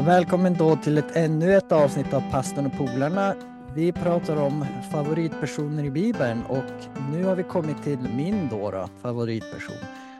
Välkommen 0.00 0.54
då 0.54 0.76
till 0.76 0.98
ett, 0.98 1.16
ännu 1.16 1.54
ett 1.54 1.72
avsnitt 1.72 2.14
av 2.14 2.30
Pastorn 2.30 2.66
och 2.66 2.72
polarna. 2.72 3.34
Vi 3.74 3.92
pratar 3.92 4.36
om 4.36 4.66
favoritpersoner 4.92 5.84
i 5.84 5.90
Bibeln 5.90 6.42
och 6.42 6.64
nu 7.12 7.24
har 7.24 7.36
vi 7.36 7.42
kommit 7.42 7.82
till 7.82 7.98
min 7.98 8.48
då, 8.48 8.70
då 8.70 8.88
favoritperson 9.02 9.76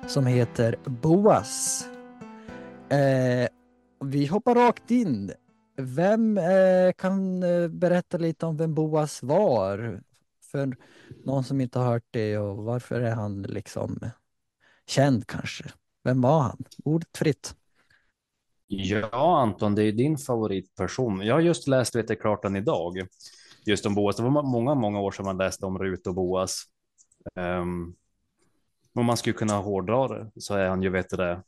som 0.06 0.26
heter 0.26 0.76
Boas. 0.84 1.86
Eh, 2.88 3.48
vi 4.04 4.26
hoppar 4.26 4.54
rakt 4.54 4.90
in. 4.90 5.32
Vem 5.76 6.38
eh, 6.38 6.92
kan 6.96 7.42
eh, 7.42 7.68
berätta 7.68 8.18
lite 8.18 8.46
om 8.46 8.56
vem 8.56 8.74
Boas 8.74 9.22
var? 9.22 10.00
För 10.52 10.76
någon 11.24 11.44
som 11.44 11.60
inte 11.60 11.78
har 11.78 11.86
hört 11.86 12.08
det 12.10 12.38
och 12.38 12.64
varför 12.64 13.00
är 13.00 13.14
han 13.14 13.42
liksom 13.42 14.00
känd 14.86 15.26
kanske? 15.26 15.64
Vem 16.04 16.20
var 16.20 16.40
han? 16.40 16.64
Ordet 16.84 17.16
fritt. 17.16 17.54
Ja, 18.70 19.40
Anton, 19.40 19.74
det 19.74 19.82
är 19.82 19.92
din 19.92 20.18
favoritperson. 20.18 21.20
Jag 21.20 21.34
har 21.34 21.40
just 21.40 21.68
läst 21.68 21.94
Vetekartan 21.94 22.56
idag, 22.56 23.06
just 23.66 23.86
om 23.86 23.94
Boas. 23.94 24.16
Det 24.16 24.22
var 24.22 24.42
många, 24.42 24.74
många 24.74 25.00
år 25.00 25.10
sedan 25.10 25.24
man 25.24 25.38
läste 25.38 25.66
om 25.66 25.78
Rut 25.78 26.06
och 26.06 26.14
Boas. 26.14 26.64
Um, 27.34 27.96
om 28.94 29.06
man 29.06 29.16
skulle 29.16 29.32
kunna 29.32 29.58
hårdra 29.58 30.08
det 30.08 30.30
så 30.40 30.54
är 30.54 30.68
han 30.68 30.82
ju, 30.82 30.88
vet 30.88 31.10
det. 31.10 31.42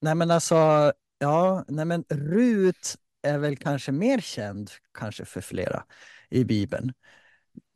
Nej, 0.00 0.14
men 0.14 0.30
alltså, 0.30 0.92
ja, 1.18 1.64
nej, 1.68 1.84
men 1.84 2.04
Rut 2.08 2.94
är 3.22 3.38
väl 3.38 3.56
kanske 3.56 3.92
mer 3.92 4.20
känd, 4.20 4.70
kanske 4.98 5.24
för 5.24 5.40
flera 5.40 5.84
i 6.30 6.44
Bibeln. 6.44 6.92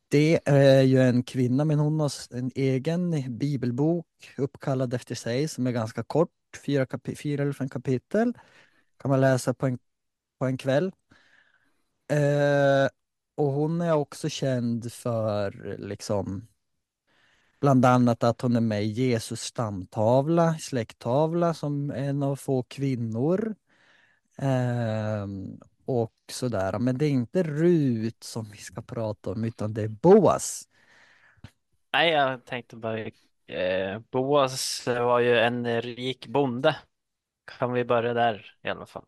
Det 0.08 0.40
är 0.44 0.82
ju 0.82 1.00
en 1.00 1.22
kvinna, 1.22 1.64
men 1.64 1.78
hon 1.78 2.00
har 2.00 2.12
en 2.30 2.50
egen 2.54 3.38
bibelbok 3.38 4.06
uppkallad 4.38 4.94
efter 4.94 5.14
sig 5.14 5.48
som 5.48 5.66
är 5.66 5.72
ganska 5.72 6.02
kort 6.02 6.30
fyra, 6.56 6.86
fyra 7.22 7.42
eller 7.42 7.52
fem 7.52 7.68
kapitel. 7.68 8.32
kan 8.98 9.10
man 9.10 9.20
läsa 9.20 9.54
på 9.54 9.66
en, 9.66 9.78
på 10.38 10.46
en 10.46 10.58
kväll. 10.58 10.92
Eh, 12.10 12.88
och 13.34 13.52
hon 13.52 13.80
är 13.80 13.92
också 13.92 14.28
känd 14.28 14.92
för 14.92 15.76
liksom 15.78 16.48
bland 17.60 17.84
annat 17.84 18.24
att 18.24 18.40
hon 18.40 18.56
är 18.56 18.60
med 18.60 18.84
i 18.84 18.86
Jesus 18.86 19.40
stamtavla, 19.40 20.58
släkttavla 20.58 21.54
som 21.54 21.90
en 21.90 22.22
av 22.22 22.36
få 22.36 22.62
kvinnor. 22.62 23.54
Eh, 24.38 25.26
och 25.84 26.14
sådär. 26.30 26.78
Men 26.78 26.98
det 26.98 27.06
är 27.06 27.10
inte 27.10 27.42
Rut 27.42 28.22
som 28.22 28.50
vi 28.50 28.58
ska 28.58 28.82
prata 28.82 29.30
om 29.30 29.44
utan 29.44 29.74
det 29.74 29.82
är 29.82 29.88
Boas. 29.88 30.68
Nej, 31.92 32.10
jag 32.10 32.44
tänkte 32.44 32.76
bara 32.76 33.10
Eh, 33.46 33.98
Boas 34.10 34.86
var 34.86 35.20
ju 35.20 35.38
en 35.38 35.82
rik 35.82 36.26
bonde. 36.26 36.76
Kan 37.58 37.72
vi 37.72 37.84
börja 37.84 38.14
där 38.14 38.56
i 38.62 38.68
alla 38.68 38.86
fall? 38.86 39.04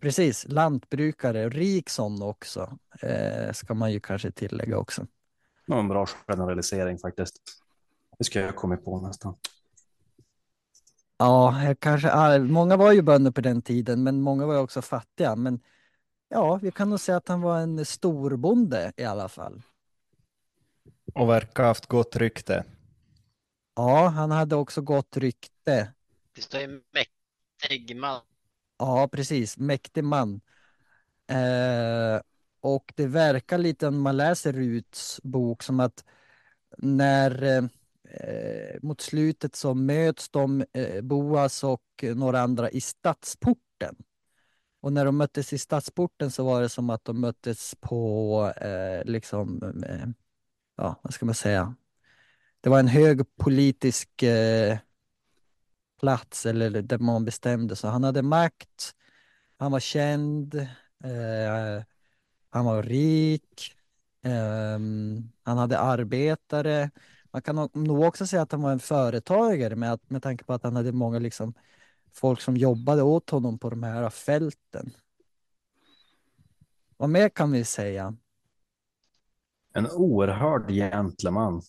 Precis, 0.00 0.46
lantbrukare, 0.48 1.48
rik 1.48 1.88
sån 1.90 2.22
också, 2.22 2.78
eh, 3.02 3.52
ska 3.52 3.74
man 3.74 3.92
ju 3.92 4.00
kanske 4.00 4.30
tillägga 4.30 4.78
också. 4.78 5.06
Det 5.66 5.72
var 5.72 5.80
en 5.80 5.88
bra 5.88 6.06
generalisering 6.06 6.98
faktiskt. 6.98 7.36
Det 8.18 8.24
ska 8.24 8.40
jag 8.40 8.56
komma 8.56 8.76
på 8.76 9.00
nästan. 9.00 9.34
Ja, 11.18 11.54
kanske, 11.78 12.38
många 12.38 12.76
var 12.76 12.92
ju 12.92 13.02
bönder 13.02 13.30
på 13.30 13.40
den 13.40 13.62
tiden, 13.62 14.02
men 14.02 14.20
många 14.20 14.46
var 14.46 14.58
också 14.58 14.82
fattiga. 14.82 15.36
Men 15.36 15.60
ja, 16.28 16.56
vi 16.62 16.70
kan 16.70 16.90
nog 16.90 17.00
säga 17.00 17.16
att 17.16 17.28
han 17.28 17.40
var 17.40 17.58
en 17.60 17.84
storbonde 17.84 18.92
i 18.96 19.04
alla 19.04 19.28
fall. 19.28 19.62
Och 21.14 21.28
verkar 21.28 21.64
haft 21.64 21.86
gott 21.86 22.16
rykte. 22.16 22.64
Ja, 23.80 24.08
han 24.08 24.30
hade 24.30 24.56
också 24.56 24.82
gott 24.82 25.16
rykte. 25.16 25.92
Det 26.34 26.42
står 26.42 26.60
ju 26.60 26.82
mäktig 26.92 27.96
man. 27.96 28.20
Ja, 28.78 29.08
precis. 29.12 29.58
Mäktig 29.58 30.04
man. 30.04 30.40
Eh, 31.26 32.20
och 32.60 32.92
det 32.96 33.06
verkar 33.06 33.58
lite 33.58 33.90
när 33.90 33.98
man 33.98 34.16
läser 34.16 34.52
Ruts 34.52 35.20
bok 35.22 35.62
som 35.62 35.80
att 35.80 36.04
när 36.78 37.44
eh, 38.04 38.78
mot 38.82 39.00
slutet 39.00 39.56
så 39.56 39.74
möts 39.74 40.28
de, 40.28 40.64
eh, 40.72 41.02
Boas 41.02 41.64
och 41.64 42.04
några 42.14 42.40
andra 42.40 42.70
i 42.70 42.80
stadsporten. 42.80 43.96
Och 44.80 44.92
när 44.92 45.04
de 45.04 45.16
möttes 45.16 45.52
i 45.52 45.58
stadsporten 45.58 46.30
så 46.30 46.44
var 46.44 46.62
det 46.62 46.68
som 46.68 46.90
att 46.90 47.04
de 47.04 47.20
möttes 47.20 47.74
på, 47.80 48.52
eh, 48.56 49.04
liksom, 49.04 49.62
eh, 49.86 50.08
ja, 50.76 51.00
vad 51.02 51.14
ska 51.14 51.26
man 51.26 51.34
säga, 51.34 51.74
det 52.60 52.70
var 52.70 52.78
en 52.78 52.88
hög 52.88 53.36
politisk 53.36 54.22
eh, 54.22 54.78
plats 56.00 56.46
eller 56.46 56.82
där 56.82 56.98
man 56.98 57.24
bestämde 57.24 57.76
så 57.76 57.88
han 57.88 58.04
hade 58.04 58.22
makt, 58.22 58.94
han 59.56 59.72
var 59.72 59.80
känd, 59.80 60.54
eh, 61.04 61.84
han 62.50 62.64
var 62.64 62.82
rik, 62.82 63.76
eh, 64.24 64.78
han 65.42 65.58
hade 65.58 65.78
arbetare. 65.78 66.90
Man 67.30 67.42
kan 67.42 67.68
nog 67.72 68.00
också 68.00 68.26
säga 68.26 68.42
att 68.42 68.52
han 68.52 68.62
var 68.62 68.72
en 68.72 68.80
företagare 68.80 69.76
med, 69.76 70.00
med 70.08 70.22
tanke 70.22 70.44
på 70.44 70.52
att 70.52 70.62
han 70.62 70.76
hade 70.76 70.92
många 70.92 71.18
liksom, 71.18 71.54
folk 72.12 72.40
som 72.40 72.56
jobbade 72.56 73.02
åt 73.02 73.30
honom 73.30 73.58
på 73.58 73.70
de 73.70 73.82
här 73.82 74.10
fälten. 74.10 74.92
Vad 76.96 77.10
mer 77.10 77.28
kan 77.28 77.52
vi 77.52 77.64
säga? 77.64 78.16
En 79.72 79.90
oerhörd 79.90 80.70
gentleman 80.70 81.62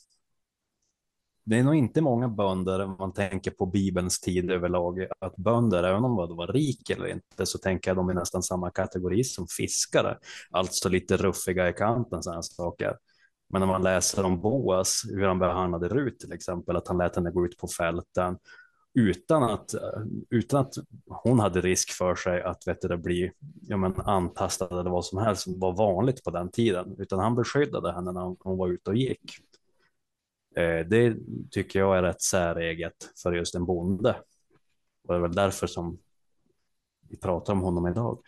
det 1.43 1.57
är 1.57 1.63
nog 1.63 1.75
inte 1.75 2.01
många 2.01 2.27
bönder, 2.27 2.79
om 2.79 2.95
man 2.99 3.13
tänker 3.13 3.51
på 3.51 3.65
Bibelns 3.65 4.19
tid 4.19 4.51
överlag, 4.51 5.07
att 5.19 5.35
bönder, 5.35 5.83
även 5.83 6.05
om 6.05 6.17
de 6.17 6.37
var 6.37 6.47
rik 6.47 6.89
eller 6.89 7.07
inte, 7.07 7.45
så 7.45 7.57
tänker 7.57 7.89
jag 7.89 7.97
de 7.97 8.09
är 8.09 8.13
nästan 8.13 8.43
samma 8.43 8.71
kategori 8.71 9.23
som 9.23 9.47
fiskare, 9.47 10.17
alltså 10.51 10.89
lite 10.89 11.17
ruffiga 11.17 11.69
i 11.69 11.73
kanten, 11.73 12.23
sådana 12.23 12.41
saker. 12.41 12.97
Men 13.49 13.59
när 13.59 13.67
man 13.67 13.83
läser 13.83 14.23
om 14.23 14.41
Boas, 14.41 15.01
hur 15.09 15.27
han 15.27 15.39
behandlade 15.39 15.89
Rut 15.89 16.19
till 16.19 16.33
exempel, 16.33 16.75
att 16.75 16.87
han 16.87 16.97
lät 16.97 17.15
henne 17.15 17.31
gå 17.31 17.45
ut 17.45 17.57
på 17.57 17.67
fälten 17.67 18.37
utan 18.93 19.43
att, 19.43 19.75
utan 20.29 20.61
att 20.61 20.73
hon 21.07 21.39
hade 21.39 21.61
risk 21.61 21.91
för 21.91 22.15
sig 22.15 22.41
att 22.41 22.67
vet 22.67 22.81
du, 22.81 22.97
bli 22.97 23.31
ja, 23.61 23.77
men, 23.77 23.95
antastad 23.95 24.79
eller 24.79 24.89
vad 24.89 25.05
som 25.05 25.19
helst 25.19 25.43
som 25.43 25.59
var 25.59 25.77
vanligt 25.77 26.23
på 26.23 26.31
den 26.31 26.51
tiden, 26.51 26.95
utan 26.99 27.19
han 27.19 27.35
beskyddade 27.35 27.93
henne 27.93 28.11
när 28.11 28.35
hon 28.39 28.57
var 28.57 28.67
ute 28.67 28.89
och 28.89 28.95
gick. 28.95 29.21
Eh, 30.55 30.87
det 30.87 31.17
tycker 31.51 31.79
jag 31.79 31.97
är 31.97 32.01
rätt 32.01 32.21
säreget 32.21 32.93
för 33.23 33.31
just 33.33 33.55
en 33.55 33.65
bonde. 33.65 34.15
Och 35.03 35.13
det 35.13 35.15
är 35.15 35.21
väl 35.21 35.35
därför 35.35 35.67
som 35.67 35.99
vi 37.09 37.17
pratar 37.17 37.53
om 37.53 37.61
honom 37.61 37.87
idag. 37.87 38.19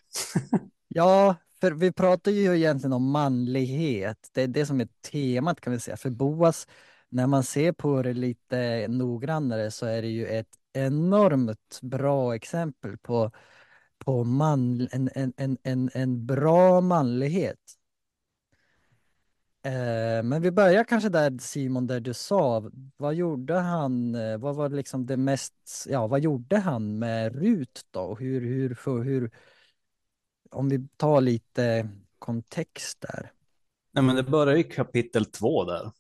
ja, 0.87 1.35
för 1.61 1.71
vi 1.71 1.91
pratar 1.91 2.31
ju 2.31 2.57
egentligen 2.57 2.93
om 2.93 3.11
manlighet. 3.11 4.29
Det 4.33 4.41
är 4.41 4.47
det 4.47 4.65
som 4.65 4.81
är 4.81 4.87
temat 5.11 5.61
kan 5.61 5.73
vi 5.73 5.79
säga. 5.79 5.97
För 5.97 6.09
Boas, 6.09 6.67
när 7.09 7.27
man 7.27 7.43
ser 7.43 7.71
på 7.71 8.01
det 8.01 8.13
lite 8.13 8.87
noggrannare 8.87 9.71
så 9.71 9.85
är 9.85 10.01
det 10.01 10.07
ju 10.07 10.27
ett 10.27 10.47
enormt 10.73 11.79
bra 11.81 12.35
exempel 12.35 12.97
på, 12.97 13.31
på 13.97 14.23
man, 14.23 14.87
en, 14.91 15.09
en, 15.15 15.33
en, 15.37 15.57
en, 15.63 15.89
en 15.93 16.25
bra 16.25 16.81
manlighet. 16.81 17.59
Eh, 19.65 20.23
men 20.23 20.41
vi 20.41 20.51
börjar 20.51 20.83
kanske 20.83 21.09
där 21.09 21.37
Simon, 21.39 21.87
där 21.87 21.99
du 21.99 22.13
sa, 22.13 22.71
vad 22.97 23.15
gjorde 23.15 23.53
han, 23.53 24.15
eh, 24.15 24.37
vad 24.37 24.55
var 24.55 24.69
liksom 24.69 25.05
det 25.05 25.17
mest, 25.17 25.85
ja 25.89 26.07
vad 26.07 26.19
gjorde 26.19 26.57
han 26.57 26.99
med 26.99 27.35
Rut 27.35 27.81
då? 27.91 28.15
Hur, 28.15 28.41
hur, 28.41 28.75
för, 28.75 29.03
hur, 29.03 29.31
om 30.51 30.69
vi 30.69 30.87
tar 30.97 31.21
lite 31.21 31.89
kontext 32.19 33.01
där. 33.01 33.31
Nej 33.91 34.03
men 34.03 34.15
det 34.15 34.23
börjar 34.23 34.55
i 34.55 34.63
kapitel 34.63 35.25
två 35.25 35.63
där. 35.65 35.91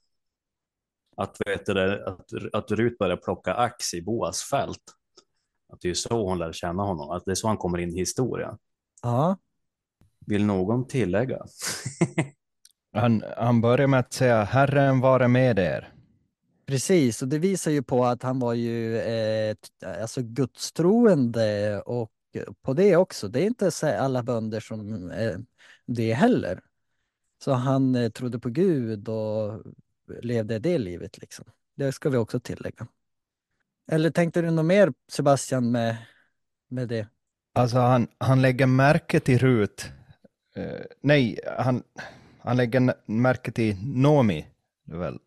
Att, 1.17 1.37
vet 1.45 1.65
du, 1.65 2.05
att, 2.05 2.53
att 2.53 2.71
Rut 2.71 2.97
börjar 2.97 3.17
plocka 3.17 3.53
ax 3.53 3.93
i 3.93 4.01
Boas 4.01 4.41
fält. 4.43 4.83
Att 5.69 5.81
det 5.81 5.89
är 5.89 5.93
så 5.93 6.27
hon 6.27 6.37
lär 6.37 6.51
känna 6.51 6.83
honom, 6.83 7.09
att 7.09 7.25
det 7.25 7.31
är 7.31 7.35
så 7.35 7.47
han 7.47 7.57
kommer 7.57 7.77
in 7.77 7.89
i 7.89 7.99
historien. 7.99 8.57
Ja. 9.01 9.37
Vill 10.25 10.45
någon 10.45 10.87
tillägga? 10.87 11.45
Han, 12.93 13.23
han 13.37 13.61
börjar 13.61 13.87
med 13.87 13.99
att 13.99 14.13
säga 14.13 14.43
Herren 14.43 14.99
vare 14.99 15.27
med 15.27 15.59
er. 15.59 15.93
Precis, 16.65 17.21
och 17.21 17.27
det 17.27 17.39
visar 17.39 17.71
ju 17.71 17.83
på 17.83 18.05
att 18.05 18.23
han 18.23 18.39
var 18.39 18.53
ju 18.53 18.97
eh, 18.97 19.55
alltså 20.01 20.21
gudstroende 20.21 21.81
och 21.81 22.11
på 22.61 22.73
det 22.73 22.95
också. 22.95 23.27
Det 23.27 23.41
är 23.41 23.45
inte 23.45 23.97
alla 23.99 24.23
bönder 24.23 24.59
som 24.59 25.11
är 25.11 25.45
det 25.85 26.13
heller. 26.13 26.61
Så 27.43 27.53
han 27.53 27.95
eh, 27.95 28.09
trodde 28.09 28.39
på 28.39 28.49
Gud 28.49 29.09
och 29.09 29.61
levde 30.21 30.59
det 30.59 30.77
livet 30.77 31.17
liksom. 31.17 31.45
Det 31.75 31.91
ska 31.91 32.09
vi 32.09 32.17
också 32.17 32.39
tillägga. 32.39 32.87
Eller 33.91 34.09
tänkte 34.09 34.41
du 34.41 34.51
något 34.51 34.65
mer 34.65 34.93
Sebastian 35.11 35.71
med, 35.71 35.97
med 36.69 36.87
det? 36.87 37.07
Alltså 37.53 37.77
han, 37.77 38.07
han 38.17 38.41
lägger 38.41 38.67
märke 38.67 39.19
till 39.19 39.39
Rut. 39.39 39.91
Uh, 40.57 40.81
nej, 41.01 41.39
han, 41.57 41.83
han 42.43 42.57
lägger 42.57 42.93
märke 43.05 43.51
till 43.51 43.77
Nomi 43.85 44.45
väl, 44.85 45.19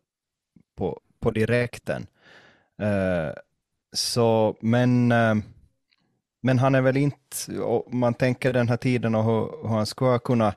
på, 0.75 0.99
på 1.19 1.31
direkten. 1.31 2.07
Uh, 2.81 3.33
så, 3.95 4.55
men, 4.59 5.11
uh, 5.11 5.35
men 6.41 6.59
han 6.59 6.75
är 6.75 6.81
väl 6.81 6.97
inte, 6.97 7.61
om 7.61 7.99
man 7.99 8.13
tänker 8.13 8.53
den 8.53 8.69
här 8.69 8.77
tiden 8.77 9.15
och 9.15 9.23
hur, 9.23 9.67
hur 9.67 9.69
han 9.69 9.85
ska 9.85 10.19
kunna 10.19 10.53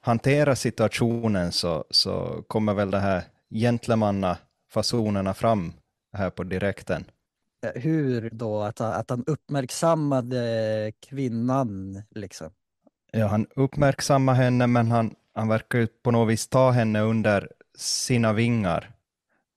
hantera 0.00 0.56
situationen 0.56 1.52
så, 1.52 1.84
så 1.90 2.44
kommer 2.48 2.74
väl 2.74 2.90
det 2.90 2.98
här 2.98 3.22
gentlemannafasonerna 3.50 5.34
fram 5.34 5.72
här 6.16 6.30
på 6.30 6.42
direkten. 6.42 7.04
Hur 7.74 8.30
då? 8.30 8.62
Att, 8.62 8.80
att 8.80 9.10
han 9.10 9.24
uppmärksammade 9.26 10.92
kvinnan 11.00 12.02
liksom? 12.10 12.50
Ja, 13.12 13.26
han 13.26 13.46
uppmärksammar 13.56 14.34
henne 14.34 14.66
men 14.66 14.90
han, 14.90 15.14
han 15.34 15.48
verkar 15.48 15.78
ju 15.78 15.86
på 15.86 16.10
något 16.10 16.28
vis 16.28 16.48
ta 16.48 16.70
henne 16.70 17.00
under 17.00 17.48
sina 17.78 18.32
vingar 18.32 18.92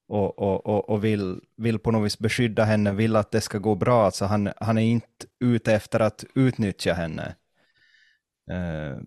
och, 0.08 0.38
och, 0.38 0.66
och, 0.66 0.88
och 0.88 1.04
vill, 1.04 1.40
vill 1.56 1.78
på 1.78 1.90
något 1.90 2.06
vis 2.06 2.18
beskydda 2.18 2.64
henne, 2.64 2.92
vill 2.92 3.16
att 3.16 3.30
det 3.30 3.40
ska 3.40 3.58
gå 3.58 3.74
bra. 3.74 4.04
Alltså 4.04 4.24
han, 4.24 4.52
han 4.56 4.78
är 4.78 4.82
inte 4.82 5.26
ute 5.40 5.74
efter 5.74 6.00
att 6.00 6.24
utnyttja 6.34 6.94
henne. 6.94 7.34
Uh, 8.52 9.02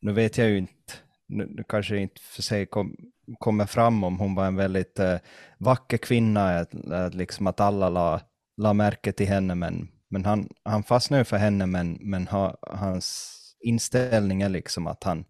nu 0.00 0.12
vet 0.12 0.38
jag 0.38 0.48
ju 0.48 0.58
inte, 0.58 0.92
nu, 1.26 1.46
nu 1.50 1.64
kanske 1.68 1.98
inte 1.98 2.20
för 2.20 2.42
sig 2.42 2.66
kom, 2.66 2.96
kommer 3.38 3.66
fram 3.66 4.04
om 4.04 4.18
hon 4.18 4.34
var 4.34 4.46
en 4.46 4.56
väldigt 4.56 5.00
uh, 5.00 5.16
vacker 5.58 5.96
kvinna, 5.96 6.58
att, 6.58 6.90
att, 6.90 7.14
liksom 7.14 7.46
att 7.46 7.60
alla 7.60 7.88
la, 7.88 8.20
la 8.56 8.72
märke 8.72 9.12
till 9.12 9.28
henne, 9.28 9.54
men, 9.54 9.88
men 10.08 10.24
han, 10.24 10.48
han 10.64 10.84
ju 11.10 11.24
för 11.24 11.36
henne, 11.36 11.66
men, 11.66 11.98
men 12.00 12.26
ha, 12.26 12.56
hans 12.62 13.30
inställning 13.60 14.42
är 14.42 14.48
liksom 14.48 14.86
att 14.86 15.04
han 15.04 15.24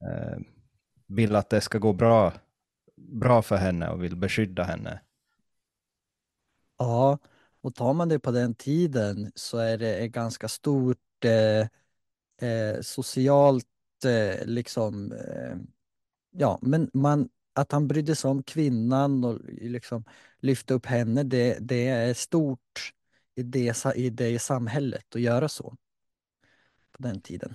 Eh, 0.00 0.38
vill 1.06 1.36
att 1.36 1.50
det 1.50 1.60
ska 1.60 1.78
gå 1.78 1.92
bra 1.92 2.32
bra 2.98 3.42
för 3.42 3.56
henne 3.56 3.88
och 3.88 4.02
vill 4.02 4.16
beskydda 4.16 4.62
henne. 4.62 5.00
Ja, 6.78 7.18
och 7.60 7.74
tar 7.74 7.94
man 7.94 8.08
det 8.08 8.18
på 8.18 8.30
den 8.30 8.54
tiden 8.54 9.32
så 9.34 9.58
är 9.58 9.78
det 9.78 9.94
ett 9.96 10.12
ganska 10.12 10.48
stort 10.48 11.24
eh, 11.24 11.60
eh, 12.48 12.80
socialt 12.80 13.66
eh, 14.04 14.46
liksom, 14.46 15.12
eh, 15.12 15.56
ja, 16.30 16.58
men 16.62 16.90
man, 16.94 17.28
att 17.52 17.72
han 17.72 17.88
brydde 17.88 18.16
sig 18.16 18.30
om 18.30 18.42
kvinnan 18.42 19.24
och 19.24 19.40
liksom 19.44 20.04
lyfte 20.40 20.74
upp 20.74 20.86
henne, 20.86 21.22
det, 21.22 21.58
det 21.60 21.88
är 21.88 22.14
stort 22.14 22.92
i 23.34 23.42
det, 23.42 23.86
i 23.96 24.10
det 24.10 24.38
samhället 24.38 25.14
att 25.14 25.20
göra 25.20 25.48
så 25.48 25.76
på 26.92 27.02
den 27.02 27.20
tiden. 27.20 27.54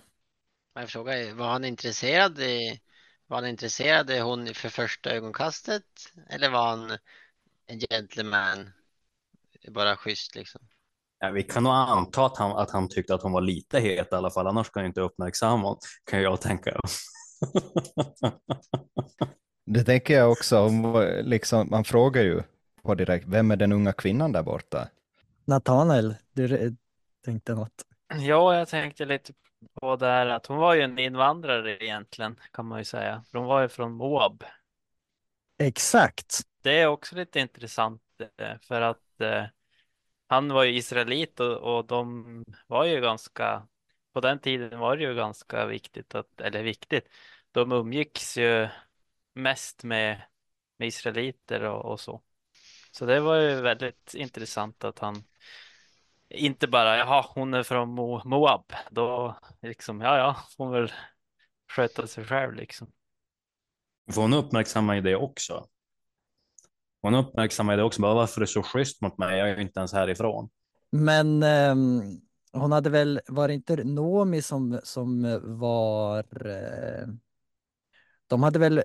Jag 0.73 0.89
frågar, 0.89 1.33
var 1.33 1.47
han 1.47 1.65
intresserad 1.65 2.39
i 2.39 2.81
var 3.27 3.37
han 3.37 3.49
intresserad 3.49 4.09
i 4.09 4.19
hon 4.19 4.53
för 4.53 4.69
första 4.69 5.11
ögonkastet? 5.11 5.83
Eller 6.29 6.49
var 6.49 6.67
han 6.67 6.97
en 7.65 7.79
gentleman? 7.79 8.71
Bara 9.67 9.95
schysst 9.95 10.35
liksom. 10.35 10.61
Ja, 11.19 11.29
vi 11.29 11.43
kan 11.43 11.63
nog 11.63 11.73
anta 11.73 12.25
att 12.25 12.37
han, 12.37 12.51
att 12.51 12.71
han 12.71 12.89
tyckte 12.89 13.15
att 13.15 13.21
hon 13.21 13.31
var 13.31 13.41
lite 13.41 13.79
het 13.79 14.07
i 14.11 14.15
alla 14.15 14.31
fall, 14.31 14.47
annars 14.47 14.69
kan 14.69 14.83
jag 14.83 14.89
inte 14.89 15.01
uppmärksamma 15.01 15.67
hon, 15.67 15.77
kan 16.05 16.21
jag 16.21 16.41
tänka. 16.41 16.79
det 19.65 19.83
tänker 19.83 20.13
jag 20.13 20.31
också, 20.31 20.69
liksom, 21.23 21.67
man 21.69 21.83
frågar 21.83 22.21
ju 22.23 22.43
på 22.81 22.95
direkt, 22.95 23.25
vem 23.27 23.51
är 23.51 23.55
den 23.55 23.71
unga 23.71 23.93
kvinnan 23.93 24.31
där 24.31 24.43
borta? 24.43 24.87
Nathanael, 25.45 26.15
du 26.33 26.75
tänkte 27.25 27.55
något? 27.55 27.85
Ja, 28.19 28.55
jag 28.57 28.67
tänkte 28.67 29.05
lite 29.05 29.33
på 29.81 29.95
det 29.95 30.05
här 30.05 30.27
att 30.27 30.45
hon 30.45 30.57
var 30.57 30.73
ju 30.73 30.81
en 30.81 30.99
invandrare 30.99 31.77
egentligen 31.83 32.39
kan 32.51 32.65
man 32.65 32.79
ju 32.79 32.85
säga. 32.85 33.23
För 33.31 33.37
hon 33.37 33.47
var 33.47 33.61
ju 33.61 33.67
från 33.67 33.91
Moab. 33.91 34.43
Exakt. 35.57 36.41
Det 36.61 36.79
är 36.79 36.87
också 36.87 37.15
lite 37.15 37.39
intressant 37.39 38.01
eh, 38.37 38.57
för 38.61 38.81
att 38.81 39.21
eh, 39.21 39.43
han 40.27 40.53
var 40.53 40.63
ju 40.63 40.77
israelit 40.77 41.39
och, 41.39 41.57
och 41.77 41.85
de 41.85 42.45
var 42.67 42.85
ju 42.85 43.01
ganska, 43.01 43.67
på 44.13 44.21
den 44.21 44.39
tiden 44.39 44.79
var 44.79 44.97
det 44.97 45.03
ju 45.03 45.15
ganska 45.15 45.65
viktigt 45.65 46.15
att, 46.15 46.41
eller 46.41 46.63
viktigt, 46.63 47.09
de 47.51 47.71
umgicks 47.71 48.37
ju 48.37 48.67
mest 49.33 49.83
med, 49.83 50.21
med 50.77 50.87
israeliter 50.87 51.63
och, 51.63 51.91
och 51.91 51.99
så. 51.99 52.21
Så 52.91 53.05
det 53.05 53.19
var 53.19 53.35
ju 53.35 53.61
väldigt 53.61 54.13
intressant 54.13 54.83
att 54.83 54.99
han 54.99 55.23
inte 56.33 56.67
bara, 56.67 56.97
jaha, 56.97 57.25
hon 57.29 57.53
är 57.53 57.63
från 57.63 57.89
Mo 57.89 58.21
Moab. 58.25 58.73
Då 58.91 59.37
liksom, 59.61 60.01
ja, 60.01 60.17
ja, 60.17 60.37
får 60.57 60.63
hon 60.63 60.73
väl 60.73 60.91
sköta 61.71 62.07
sig 62.07 62.25
själv 62.25 62.53
liksom. 62.53 62.91
För 64.11 64.21
hon 64.21 64.33
uppmärksammar 64.33 64.95
ju 64.95 65.01
det 65.01 65.15
också. 65.15 65.65
Hon 67.01 67.15
uppmärksammar 67.15 67.77
det 67.77 67.83
också, 67.83 68.01
bara 68.01 68.13
varför 68.13 68.41
är 68.41 68.45
det 68.45 68.47
så 68.47 68.63
schysst 68.63 69.01
mot 69.01 69.17
mig? 69.17 69.39
Jag 69.39 69.49
är 69.49 69.55
ju 69.55 69.61
inte 69.61 69.79
ens 69.79 69.93
härifrån. 69.93 70.49
Men 70.91 71.43
eh, 71.43 71.75
hon 72.53 72.71
hade 72.71 72.89
väl, 72.89 73.21
var 73.27 73.47
det 73.47 73.53
inte 73.53 73.83
Nomi 73.83 74.41
som, 74.41 74.79
som 74.83 75.39
var 75.59 76.47
eh, 76.47 77.07
de 78.27 78.43
hade 78.43 78.59
väl 78.59 78.77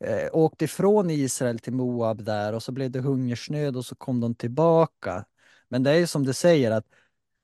eh, 0.00 0.28
åkt 0.32 0.62
ifrån 0.62 1.10
Israel 1.10 1.58
till 1.58 1.72
Moab 1.72 2.24
där 2.24 2.52
och 2.52 2.62
så 2.62 2.72
blev 2.72 2.90
det 2.90 3.00
hungersnöd 3.00 3.76
och 3.76 3.84
så 3.84 3.94
kom 3.94 4.20
de 4.20 4.34
tillbaka. 4.34 5.24
Men 5.70 5.82
det 5.82 5.90
är 5.90 5.98
ju 5.98 6.06
som 6.06 6.26
du 6.26 6.32
säger 6.32 6.70
att 6.70 6.86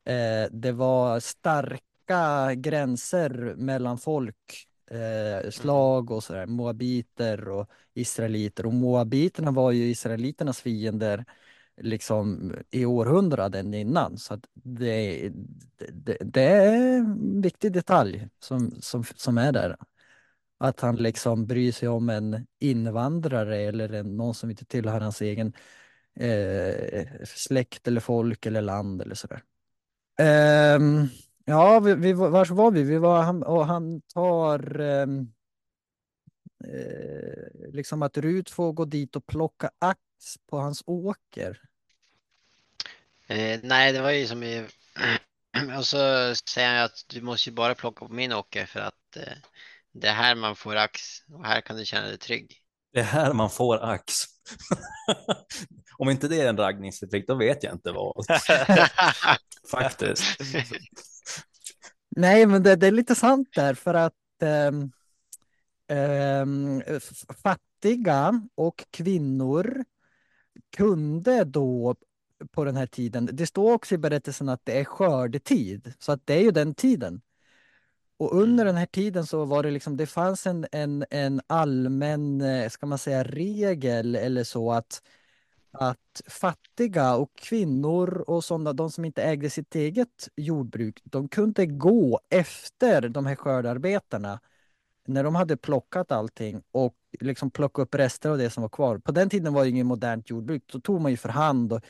eh, 0.04 0.50
det 0.50 0.72
var 0.72 1.20
starka 1.20 2.54
gränser 2.54 3.54
mellan 3.56 3.98
folk, 3.98 4.66
eh, 4.90 5.38
mm. 5.38 5.52
slag 5.52 6.10
och 6.10 6.24
sådär, 6.24 6.46
moabiter 6.46 7.48
och 7.48 7.70
israeliter. 7.94 8.66
Och 8.66 8.74
moabiterna 8.74 9.50
var 9.50 9.72
ju 9.72 9.84
israeliternas 9.84 10.60
fiender 10.60 11.24
liksom 11.80 12.54
i 12.70 12.84
århundraden 12.84 13.74
innan. 13.74 14.18
Så 14.18 14.40
det, 14.54 15.30
det, 15.92 16.16
det 16.20 16.42
är 16.42 16.96
en 16.98 17.40
viktig 17.40 17.72
detalj 17.72 18.28
som, 18.38 18.70
som, 18.80 19.04
som 19.04 19.38
är 19.38 19.52
där. 19.52 19.76
Att 20.58 20.80
han 20.80 20.96
liksom 20.96 21.46
bryr 21.46 21.72
sig 21.72 21.88
om 21.88 22.10
en 22.10 22.46
invandrare 22.58 23.56
eller 23.56 23.92
en, 23.92 24.16
någon 24.16 24.34
som 24.34 24.50
inte 24.50 24.64
tillhör 24.64 25.00
hans 25.00 25.20
egen 25.20 25.52
eh, 26.20 27.24
släkt 27.24 27.88
eller 27.88 28.00
folk 28.00 28.46
eller 28.46 28.60
land 28.60 29.02
eller 29.02 29.14
sådär. 29.14 29.42
Eh, 30.18 30.78
ja, 31.44 31.80
vi, 31.80 31.94
vi, 31.94 32.12
var 32.12 32.54
var 32.54 32.70
vi? 32.70 32.82
vi 32.82 32.98
var, 32.98 33.22
han, 33.22 33.42
och 33.42 33.66
han 33.66 34.00
tar 34.00 34.80
ehm, 34.80 35.32
eh, 36.64 37.72
liksom 37.72 38.02
att 38.02 38.18
Rut 38.18 38.50
får 38.50 38.72
gå 38.72 38.84
dit 38.84 39.16
och 39.16 39.26
plocka 39.26 39.70
ax 39.78 40.00
på 40.50 40.58
hans 40.58 40.82
åker. 40.86 41.60
Eh, 43.26 43.60
nej, 43.62 43.92
det 43.92 44.00
var 44.00 44.10
ju 44.10 44.26
som 44.26 44.42
i... 44.42 44.66
Och 45.78 45.86
så 45.86 45.96
säger 46.50 46.68
han 46.68 46.84
att 46.84 47.04
du 47.08 47.20
måste 47.20 47.50
ju 47.50 47.54
bara 47.54 47.74
plocka 47.74 48.06
på 48.06 48.12
min 48.12 48.32
åker 48.32 48.66
för 48.66 48.80
att 48.80 49.16
eh, 49.16 49.32
det 49.92 50.08
är 50.08 50.14
här 50.14 50.34
man 50.34 50.56
får 50.56 50.76
ax 50.76 51.00
och 51.32 51.46
här 51.46 51.60
kan 51.60 51.76
du 51.76 51.84
känna 51.84 52.06
dig 52.06 52.18
trygg. 52.18 52.62
Det 52.92 53.00
är 53.00 53.04
här 53.04 53.32
man 53.32 53.50
får 53.50 53.84
ax. 53.84 54.14
Om 55.98 56.10
inte 56.10 56.28
det 56.28 56.40
är 56.40 56.48
en 56.48 56.56
raggningsreplik, 56.56 57.26
då 57.26 57.34
vet 57.34 57.62
jag 57.62 57.74
inte 57.74 57.92
vad. 57.92 58.26
Faktiskt. 59.70 60.22
Nej, 62.16 62.46
men 62.46 62.62
det, 62.62 62.76
det, 62.76 62.86
är 62.86 62.92
lite 62.92 63.14
sant 63.14 63.48
där 63.54 63.74
för 63.74 63.94
att 63.94 64.12
um, 64.68 64.92
um, 65.98 66.82
fattiga 67.42 68.48
och 68.54 68.84
kvinnor 68.90 69.84
kunde 70.76 71.44
då 71.44 71.94
på 72.50 72.64
den 72.64 72.76
här 72.76 72.86
tiden, 72.86 73.28
det 73.32 73.46
står 73.46 73.72
också 73.72 73.94
i 73.94 73.98
berättelsen 73.98 74.48
att 74.48 74.60
det 74.64 74.80
är 74.80 74.84
skördetid, 74.84 75.92
så 75.98 76.12
att 76.12 76.26
det 76.26 76.34
är 76.34 76.42
ju 76.42 76.50
den 76.50 76.74
tiden. 76.74 77.20
Och 78.18 78.32
under 78.32 78.64
mm. 78.64 78.66
den 78.66 78.76
här 78.76 78.86
tiden 78.86 79.26
så 79.26 79.44
var 79.44 79.62
det 79.62 79.70
liksom, 79.70 79.96
det 79.96 80.06
fanns 80.06 80.46
en, 80.46 80.66
en, 80.72 81.04
en 81.10 81.40
allmän, 81.46 82.40
eh, 82.40 82.68
ska 82.68 82.86
man 82.86 82.98
säga, 82.98 83.24
regel 83.24 84.16
eller 84.16 84.44
så 84.44 84.72
att, 84.72 85.02
att 85.72 86.22
fattiga 86.26 87.16
och 87.16 87.30
kvinnor 87.34 88.24
och 88.26 88.44
sådana, 88.44 88.72
de 88.72 88.90
som 88.90 89.04
inte 89.04 89.22
ägde 89.22 89.50
sitt 89.50 89.74
eget 89.74 90.28
jordbruk, 90.36 91.00
de 91.04 91.28
kunde 91.28 91.66
gå 91.66 92.20
efter 92.30 93.08
de 93.08 93.26
här 93.26 93.36
skördarbetarna 93.36 94.40
när 95.06 95.24
de 95.24 95.34
hade 95.34 95.56
plockat 95.56 96.12
allting 96.12 96.62
och 96.70 96.96
liksom 97.20 97.50
plocka 97.50 97.82
upp 97.82 97.94
rester 97.94 98.30
av 98.30 98.38
det 98.38 98.50
som 98.50 98.62
var 98.62 98.68
kvar. 98.68 98.98
På 98.98 99.12
den 99.12 99.30
tiden 99.30 99.52
var 99.52 99.62
det 99.64 99.70
inget 99.70 99.86
modernt 99.86 100.30
jordbruk, 100.30 100.62
då 100.66 100.80
tog 100.80 101.00
man 101.00 101.10
ju 101.10 101.16
för 101.16 101.28
hand 101.28 101.72
och 101.72 101.80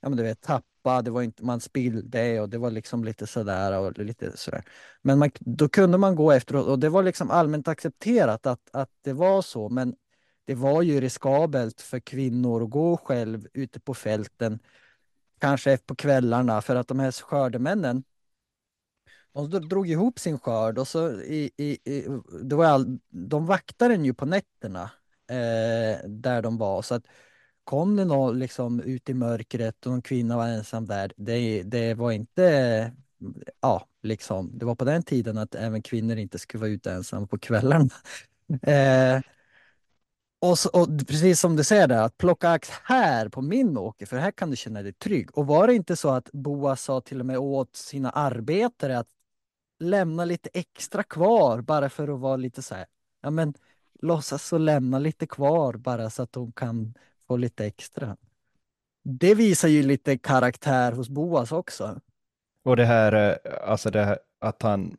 ja, 0.00 0.08
men 0.08 0.16
du 0.16 0.22
vet, 0.22 0.46
tappa, 0.82 1.02
det 1.02 1.10
var 1.10 1.22
inte, 1.22 1.44
man 1.44 1.60
spillde 1.60 2.40
och 2.40 2.48
det 2.48 2.58
var 2.58 2.70
liksom 2.70 3.04
lite 3.04 3.26
sådär 3.26 3.78
och 3.78 3.98
lite 3.98 4.36
sådär. 4.36 4.64
Men 5.02 5.18
man, 5.18 5.30
då 5.40 5.68
kunde 5.68 5.98
man 5.98 6.16
gå 6.16 6.32
efteråt 6.32 6.66
och 6.66 6.78
det 6.78 6.88
var 6.88 7.02
liksom 7.02 7.30
allmänt 7.30 7.68
accepterat 7.68 8.46
att, 8.46 8.68
att 8.72 8.90
det 9.04 9.12
var 9.12 9.42
så. 9.42 9.68
Men 9.68 9.94
det 10.44 10.54
var 10.54 10.82
ju 10.82 11.00
riskabelt 11.00 11.80
för 11.80 12.00
kvinnor 12.00 12.62
att 12.62 12.70
gå 12.70 12.96
själv 12.96 13.46
ute 13.54 13.80
på 13.80 13.94
fälten, 13.94 14.58
kanske 15.40 15.78
på 15.78 15.94
kvällarna, 15.94 16.62
för 16.62 16.76
att 16.76 16.88
de 16.88 16.98
här 16.98 17.12
skördemännen, 17.12 18.04
de 19.32 19.68
drog 19.68 19.90
ihop 19.90 20.18
sin 20.18 20.38
skörd 20.38 20.78
och 20.78 20.88
så 20.88 21.10
i, 21.12 21.50
i, 21.56 21.92
i, 21.92 22.06
det 22.42 22.56
var 22.56 22.64
all, 22.64 22.98
de 23.08 23.46
vaktade 23.46 23.94
den 23.94 24.04
ju 24.04 24.14
på 24.14 24.26
nätterna 24.26 24.90
eh, 25.28 26.08
där 26.08 26.42
de 26.42 26.58
var. 26.58 26.82
Så 26.82 26.94
att 26.94 27.06
kom 27.64 27.96
det 27.96 28.04
någon 28.04 28.38
liksom 28.38 28.80
ut 28.80 29.08
i 29.08 29.14
mörkret 29.14 29.86
och 29.86 29.92
en 29.92 30.02
kvinna 30.02 30.36
var 30.36 30.48
ensam 30.48 30.86
där, 30.86 31.12
det, 31.16 31.62
det 31.62 31.94
var 31.94 32.12
inte, 32.12 32.92
ja, 33.60 33.88
liksom, 34.02 34.58
det 34.58 34.64
var 34.64 34.74
på 34.74 34.84
den 34.84 35.02
tiden 35.02 35.38
att 35.38 35.54
även 35.54 35.82
kvinnor 35.82 36.16
inte 36.16 36.38
skulle 36.38 36.60
vara 36.60 36.70
ute 36.70 36.92
ensamma 36.92 37.26
på 37.26 37.38
kvällarna. 37.38 37.90
eh, 38.62 39.20
och, 40.40 40.58
så, 40.58 40.68
och 40.68 40.88
precis 41.08 41.40
som 41.40 41.56
du 41.56 41.64
säger 41.64 41.88
där, 41.88 42.02
att 42.02 42.18
plocka 42.18 42.50
ax 42.50 42.70
här 42.70 43.28
på 43.28 43.42
min 43.42 43.76
åker, 43.78 44.06
för 44.06 44.16
här 44.16 44.30
kan 44.30 44.50
du 44.50 44.56
känna 44.56 44.82
dig 44.82 44.92
trygg. 44.92 45.38
Och 45.38 45.46
var 45.46 45.66
det 45.66 45.74
inte 45.74 45.96
så 45.96 46.08
att 46.10 46.32
Boa 46.32 46.76
sa 46.76 47.00
till 47.00 47.20
och 47.20 47.26
med 47.26 47.38
åt 47.38 47.76
sina 47.76 48.10
arbetare 48.10 48.98
att 48.98 49.08
lämna 49.80 50.24
lite 50.24 50.50
extra 50.52 51.02
kvar 51.02 51.60
bara 51.60 51.88
för 51.90 52.08
att 52.08 52.20
vara 52.20 52.36
lite 52.36 52.62
så 52.62 52.74
här, 52.74 52.86
ja 53.22 53.30
men 53.30 53.54
låtsas 54.02 54.52
och 54.52 54.60
lämna 54.60 54.98
lite 54.98 55.26
kvar 55.26 55.74
bara 55.74 56.10
så 56.10 56.22
att 56.22 56.32
de 56.32 56.52
kan 56.52 56.94
få 57.32 57.36
lite 57.36 57.66
extra. 57.66 58.16
Det 59.04 59.34
visar 59.34 59.68
ju 59.68 59.82
lite 59.82 60.18
karaktär 60.18 60.92
hos 60.92 61.08
Boas 61.08 61.52
också. 61.52 62.00
Och 62.64 62.76
det 62.76 62.84
här, 62.84 63.12
eh, 63.12 63.70
alltså 63.70 63.90
det 63.90 64.04
här, 64.04 64.18
att 64.40 64.62
han 64.62 64.96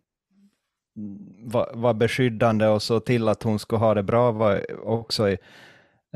var, 1.45 1.71
var 1.73 1.93
beskyddande 1.93 2.67
och 2.67 2.81
så 2.81 2.99
till 2.99 3.27
att 3.27 3.43
hon 3.43 3.59
skulle 3.59 3.79
ha 3.79 3.93
det 3.93 4.03
bra 4.03 4.31
var 4.31 4.65
också 4.85 5.29
i 5.29 5.37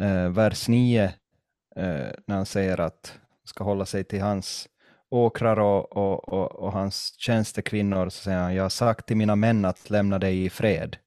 eh, 0.01 0.29
vers 0.29 0.67
9 0.67 1.03
eh, 1.75 2.09
när 2.25 2.35
han 2.35 2.45
säger 2.45 2.79
att 2.79 3.19
hon 3.29 3.47
ska 3.47 3.63
hålla 3.63 3.85
sig 3.85 4.03
till 4.03 4.21
hans 4.21 4.69
åkrar 5.09 5.59
och, 5.59 5.97
och, 5.97 6.29
och, 6.33 6.51
och 6.55 6.71
hans 6.71 7.15
tjänstekvinnor. 7.17 8.09
Så 8.09 8.23
säger 8.23 8.39
han, 8.39 8.55
jag 8.55 8.63
har 8.63 8.69
sagt 8.69 9.07
till 9.07 9.17
mina 9.17 9.35
män 9.35 9.65
att 9.65 9.89
lämna 9.89 10.19
dig 10.19 10.45
i 10.45 10.49
fred. 10.49 10.97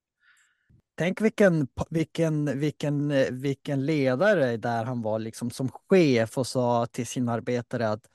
Tänk 1.01 1.21
vilken, 1.21 1.67
vilken, 1.89 2.59
vilken, 2.59 3.09
vilken 3.41 3.85
ledare 3.85 4.57
där 4.57 4.85
han 4.85 5.01
var 5.01 5.19
liksom 5.19 5.49
som 5.51 5.69
chef 5.69 6.37
och 6.37 6.47
sa 6.47 6.85
till 6.85 7.07
sina 7.07 7.31
arbetare 7.33 7.89
att 7.89 8.09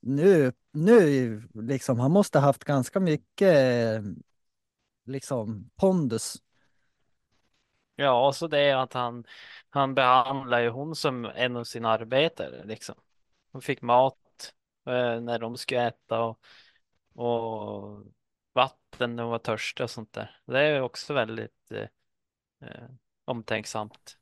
nu, 0.00 0.52
nu 0.72 1.42
liksom, 1.54 1.98
han 2.00 2.10
måste 2.10 2.38
haft 2.38 2.64
ganska 2.64 3.00
mycket 3.00 4.02
liksom 5.04 5.70
pondus. 5.76 6.36
Ja, 7.96 8.26
och 8.26 8.36
så 8.36 8.46
det 8.46 8.58
är 8.58 8.76
att 8.76 8.92
han, 8.92 9.24
han 9.70 9.94
behandlar 9.94 10.60
ju 10.60 10.68
hon 10.68 10.96
som 10.96 11.24
en 11.24 11.56
av 11.56 11.64
sina 11.64 11.90
arbetare 11.90 12.64
liksom. 12.64 12.94
Hon 13.52 13.62
fick 13.62 13.82
mat 13.82 14.52
eh, 14.86 15.20
när 15.20 15.38
de 15.38 15.56
skulle 15.56 15.86
äta 15.86 16.20
och, 16.20 16.38
och 17.14 18.02
vatten 18.52 19.16
när 19.16 19.22
hon 19.22 19.32
var 19.32 19.38
törstig 19.38 19.84
och 19.84 19.90
sånt 19.90 20.12
där. 20.12 20.40
Det 20.46 20.60
är 20.60 20.80
också 20.80 21.14
väldigt 21.14 21.70
eh, 21.70 21.86
eh, 22.62 22.88
omtänksamt. 23.24 24.16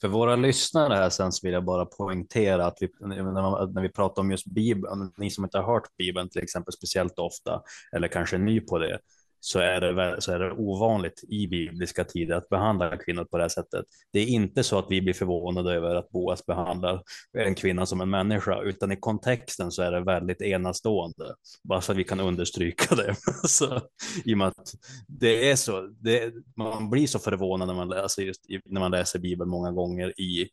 För 0.00 0.08
våra 0.08 0.36
lyssnare 0.36 0.94
här 0.94 1.10
sen 1.10 1.32
så 1.32 1.46
vill 1.46 1.54
jag 1.54 1.64
bara 1.64 1.84
poängtera 1.86 2.66
att 2.66 2.78
vi, 2.80 2.88
när 3.00 3.82
vi 3.82 3.88
pratar 3.88 4.22
om 4.22 4.30
just 4.30 4.46
Bibeln, 4.46 5.12
ni 5.16 5.30
som 5.30 5.44
inte 5.44 5.58
har 5.58 5.74
hört 5.74 5.96
Bibeln 5.98 6.28
till 6.28 6.42
exempel 6.42 6.72
speciellt 6.72 7.18
ofta, 7.18 7.62
eller 7.92 8.08
kanske 8.08 8.36
är 8.36 8.40
ny 8.40 8.60
på 8.60 8.78
det, 8.78 8.98
så 9.40 9.58
är, 9.58 9.80
det, 9.80 10.20
så 10.20 10.32
är 10.32 10.38
det 10.38 10.52
ovanligt 10.52 11.24
i 11.28 11.46
bibliska 11.46 12.04
tider 12.04 12.34
att 12.34 12.48
behandla 12.48 12.96
kvinnor 12.96 13.24
på 13.24 13.36
det 13.36 13.44
här 13.44 13.48
sättet. 13.48 13.84
Det 14.12 14.20
är 14.20 14.26
inte 14.26 14.62
så 14.62 14.78
att 14.78 14.86
vi 14.90 15.02
blir 15.02 15.14
förvånade 15.14 15.74
över 15.74 15.94
att 15.94 16.10
Boas 16.10 16.46
behandlar 16.46 17.02
en 17.38 17.54
kvinna 17.54 17.86
som 17.86 18.00
en 18.00 18.10
människa, 18.10 18.62
utan 18.62 18.92
i 18.92 18.96
kontexten 18.96 19.70
så 19.70 19.82
är 19.82 19.92
det 19.92 20.00
väldigt 20.00 20.42
enastående. 20.42 21.34
Bara 21.64 21.80
så 21.80 21.92
att 21.92 21.98
vi 21.98 22.04
kan 22.04 22.20
understryka 22.20 22.94
det. 22.94 23.14
så, 23.48 23.80
I 24.24 24.34
och 24.34 24.38
med 24.38 24.48
att 24.48 24.74
det 25.06 25.50
är 25.50 25.56
så, 25.56 25.88
det, 26.00 26.32
man 26.56 26.90
blir 26.90 27.06
så 27.06 27.18
förvånad 27.18 27.68
när 27.68 27.74
man 27.74 27.88
läser, 27.88 28.22
just, 28.22 28.44
när 28.64 28.80
man 28.80 28.90
läser 28.90 29.18
Bibeln 29.18 29.50
många 29.50 29.72
gånger 29.72 30.20
i 30.20 30.48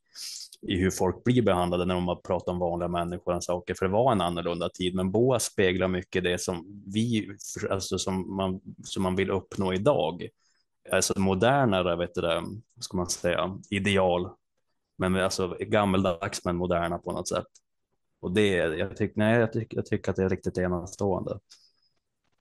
i 0.68 0.78
hur 0.78 0.92
folk 0.92 1.24
blir 1.24 1.42
behandlade 1.42 1.86
när 1.86 2.00
man 2.00 2.22
pratar 2.22 2.52
om 2.52 2.60
vanliga 2.60 2.88
människor 2.88 3.36
och 3.36 3.44
saker, 3.44 3.74
för 3.74 3.86
det 3.86 3.92
var 3.92 4.12
en 4.12 4.22
annorlunda 4.22 4.70
tid. 4.70 4.96
Men 4.96 5.12
boa 5.12 5.40
speglar 5.40 5.88
mycket 5.88 6.24
det 6.24 6.42
som 6.42 6.84
vi, 6.86 7.38
alltså 7.70 7.98
som 7.98 8.36
man, 8.36 8.62
som 8.84 9.04
man 9.04 9.16
vill 9.16 9.32
uppnå 9.32 9.74
idag. 9.74 10.28
Alltså 10.92 11.20
modernare, 11.20 11.96
vet 11.96 12.16
du 12.16 12.22
det, 12.22 12.44
ska 12.80 12.98
man 12.98 13.10
säga, 13.10 13.58
ideal. 13.70 14.30
Men 14.98 15.16
alltså 15.16 15.58
gammeldags 15.60 16.46
men 16.46 16.56
moderna 16.56 16.98
på 16.98 17.12
något 17.12 17.28
sätt. 17.28 17.48
Och 18.20 18.32
det, 18.32 18.56
jag 18.56 18.98
tycker, 18.98 19.20
nej, 19.20 19.40
jag 19.40 19.54
tycker, 19.54 19.78
jag 19.78 19.86
tycker 19.86 20.12
att 20.12 20.16
det 20.16 20.24
är 20.24 20.30
riktigt 20.30 20.58
enastående. 20.58 21.40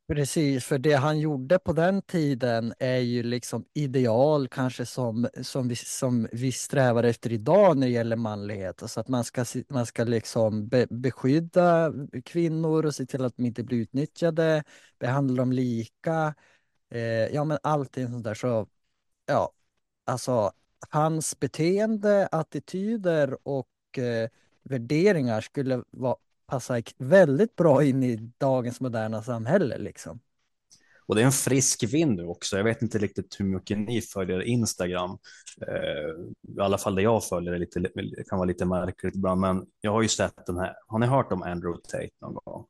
Precis, 0.09 0.65
för 0.65 0.79
det 0.79 0.93
han 0.93 1.19
gjorde 1.21 1.59
på 1.59 1.73
den 1.73 2.03
tiden 2.03 2.75
är 2.79 2.97
ju 2.99 3.23
liksom 3.23 3.65
ideal 3.75 4.49
kanske 4.49 4.87
som, 4.87 5.29
som, 5.43 5.69
vi, 5.69 5.77
som 5.77 6.29
vi 6.33 6.53
strävar 6.53 7.05
efter 7.05 7.33
idag 7.33 7.77
när 7.79 7.87
det 7.87 7.93
gäller 7.93 8.17
manlighet. 8.17 8.83
Alltså 8.83 9.01
att 9.01 9.09
man 9.09 9.25
ska, 9.25 9.45
man 9.69 9.87
ska 9.87 10.05
liksom 10.05 10.69
be, 10.69 10.87
beskydda 10.91 11.93
kvinnor 12.25 12.87
och 12.87 12.95
se 12.95 13.07
till 13.07 13.25
att 13.25 13.37
de 13.37 13.47
inte 13.47 13.63
blir 13.63 13.79
utnyttjade, 13.79 14.65
behandla 14.99 15.37
dem 15.43 15.53
lika. 15.53 16.35
Eh, 16.91 17.01
ja, 17.35 17.45
men 17.45 17.59
allting 17.63 18.09
sånt 18.09 18.25
där. 18.25 18.35
Så 18.35 18.69
ja, 19.27 19.53
alltså 20.05 20.53
hans 20.91 21.41
beteende, 21.41 22.29
attityder 22.33 23.39
och 23.43 23.99
eh, 23.99 24.29
värderingar 24.63 25.41
skulle 25.41 25.83
vara 25.91 26.17
passar 26.47 26.83
väldigt 26.99 27.57
bra 27.57 27.85
in 27.85 28.03
i 28.03 28.33
dagens 28.39 28.81
moderna 28.81 29.23
samhälle 29.23 29.79
liksom. 29.79 30.21
Och 31.07 31.15
det 31.15 31.21
är 31.21 31.27
en 31.27 31.33
frisk 31.33 31.83
vind 31.83 32.17
nu 32.17 32.27
också. 32.27 32.57
Jag 32.57 32.65
vet 32.65 32.83
inte 32.83 32.99
riktigt 32.99 33.41
hur 33.41 33.45
mycket 33.45 33.79
ni 33.79 34.01
följer 34.01 34.43
Instagram. 34.43 35.19
Eh, 35.69 36.57
I 36.57 36.61
alla 36.61 36.79
fall 36.79 36.95
det 36.95 37.03
jag 37.03 37.25
följer 37.25 37.53
är 37.53 37.59
lite, 37.59 37.81
kan 38.29 38.39
vara 38.39 38.47
lite 38.49 38.65
märkligt 38.65 39.15
ibland, 39.15 39.41
men 39.41 39.67
jag 39.81 39.93
har 39.93 40.03
ju 40.03 40.09
sett 40.09 40.47
den 40.47 40.59
här. 40.59 40.75
Har 40.87 40.99
ni 40.99 41.07
hört 41.07 41.33
om 41.33 41.43
Andrew 41.43 41.83
Tate 41.83 42.11
någon 42.21 42.35
gång? 42.35 42.67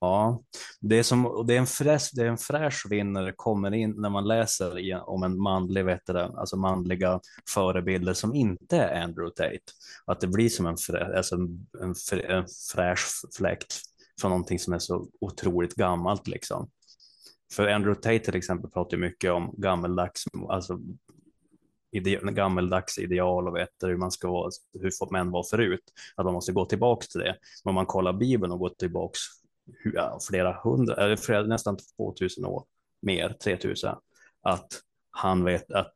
Ja, 0.00 0.42
det 0.80 0.98
är, 0.98 1.02
som, 1.02 1.44
det 1.46 1.54
är 1.54 1.58
en 1.58 1.66
fräsch, 1.66 2.10
det 2.12 2.22
är 2.22 2.26
en 2.26 2.38
fräsch 2.38 2.86
vind 2.90 3.12
när 3.12 3.22
det 3.22 3.32
kommer 3.36 3.74
in 3.74 3.94
när 3.96 4.10
man 4.10 4.28
läser 4.28 4.78
i, 4.78 4.94
om 4.94 5.22
en 5.22 5.38
manlig, 5.38 5.84
veteran, 5.84 6.36
alltså 6.36 6.56
manliga 6.56 7.20
förebilder 7.54 8.14
som 8.14 8.34
inte 8.34 8.76
är 8.76 9.02
Andrew 9.02 9.34
Tate. 9.36 9.72
Att 10.04 10.20
det 10.20 10.26
blir 10.26 10.48
som 10.48 10.66
en, 10.66 10.76
frä, 10.76 11.16
alltså 11.16 11.34
en, 11.34 11.66
en, 11.82 12.20
en 12.30 12.44
fräsch 12.74 13.06
fläkt 13.36 13.80
från 14.20 14.30
någonting 14.30 14.58
som 14.58 14.72
är 14.72 14.78
så 14.78 15.08
otroligt 15.20 15.74
gammalt 15.74 16.26
liksom. 16.26 16.70
För 17.52 17.68
Andrew 17.68 18.02
Tate 18.02 18.18
till 18.18 18.36
exempel 18.36 18.70
pratar 18.70 18.96
mycket 18.96 19.32
om 19.32 19.54
gammeldags, 19.56 20.24
alltså 20.48 20.80
ide, 21.92 22.32
gammeldags 22.32 22.98
ideal 22.98 23.48
och 23.48 23.56
vet 23.56 23.70
hur 23.82 23.96
man 23.96 24.10
ska 24.10 24.28
vara, 24.28 24.50
hur 24.80 25.12
män 25.12 25.30
var 25.30 25.42
förut, 25.50 25.92
att 26.16 26.24
man 26.24 26.34
måste 26.34 26.52
gå 26.52 26.64
tillbaka 26.64 27.06
till 27.06 27.20
det. 27.20 27.36
Men 27.64 27.70
om 27.70 27.74
man 27.74 27.86
kollar 27.86 28.12
Bibeln 28.12 28.52
och 28.52 28.58
går 28.58 28.68
tillbaks 28.78 29.20
ja, 29.94 30.18
flera 30.28 30.60
hundra, 30.64 30.94
eller 30.94 31.16
flera, 31.16 31.42
nästan 31.42 31.76
2000 31.96 32.44
år, 32.44 32.64
mer, 33.02 33.28
3000, 33.28 33.94
att 34.42 34.80
han 35.10 35.44
vet 35.44 35.72
att 35.72 35.94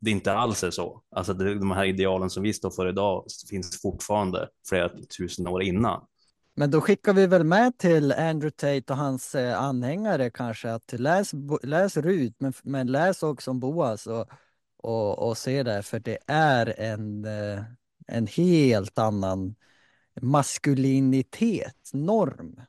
det 0.00 0.10
inte 0.10 0.32
alls 0.32 0.64
är 0.64 0.70
så. 0.70 1.02
Alltså 1.10 1.34
det, 1.34 1.54
de 1.54 1.70
här 1.70 1.84
idealen 1.84 2.30
som 2.30 2.42
vi 2.42 2.52
står 2.52 2.70
för 2.70 2.88
idag 2.88 3.24
finns 3.50 3.80
fortfarande 3.82 4.48
flera 4.68 4.90
tusen 5.18 5.46
år 5.46 5.62
innan. 5.62 6.06
Men 6.54 6.70
då 6.70 6.80
skickar 6.80 7.12
vi 7.12 7.26
väl 7.26 7.44
med 7.44 7.78
till 7.78 8.12
Andrew 8.12 8.50
Tate 8.50 8.92
och 8.92 8.98
hans 8.98 9.34
eh, 9.34 9.62
anhängare 9.62 10.30
kanske 10.30 10.72
att 10.72 10.92
läs, 10.92 11.30
läs 11.62 11.96
Rut, 11.96 12.34
men, 12.38 12.52
men 12.62 12.86
läs 12.86 13.22
också 13.22 13.50
om 13.50 13.60
Boas 13.60 14.06
och, 14.06 14.28
och, 14.76 15.28
och 15.28 15.38
se 15.38 15.62
det, 15.62 15.82
för 15.82 15.98
det 15.98 16.18
är 16.26 16.80
en, 16.80 17.24
eh, 17.24 17.62
en 18.06 18.26
helt 18.26 18.98
annan 18.98 19.54
maskulinitet, 20.20 21.90
norm 21.92 22.60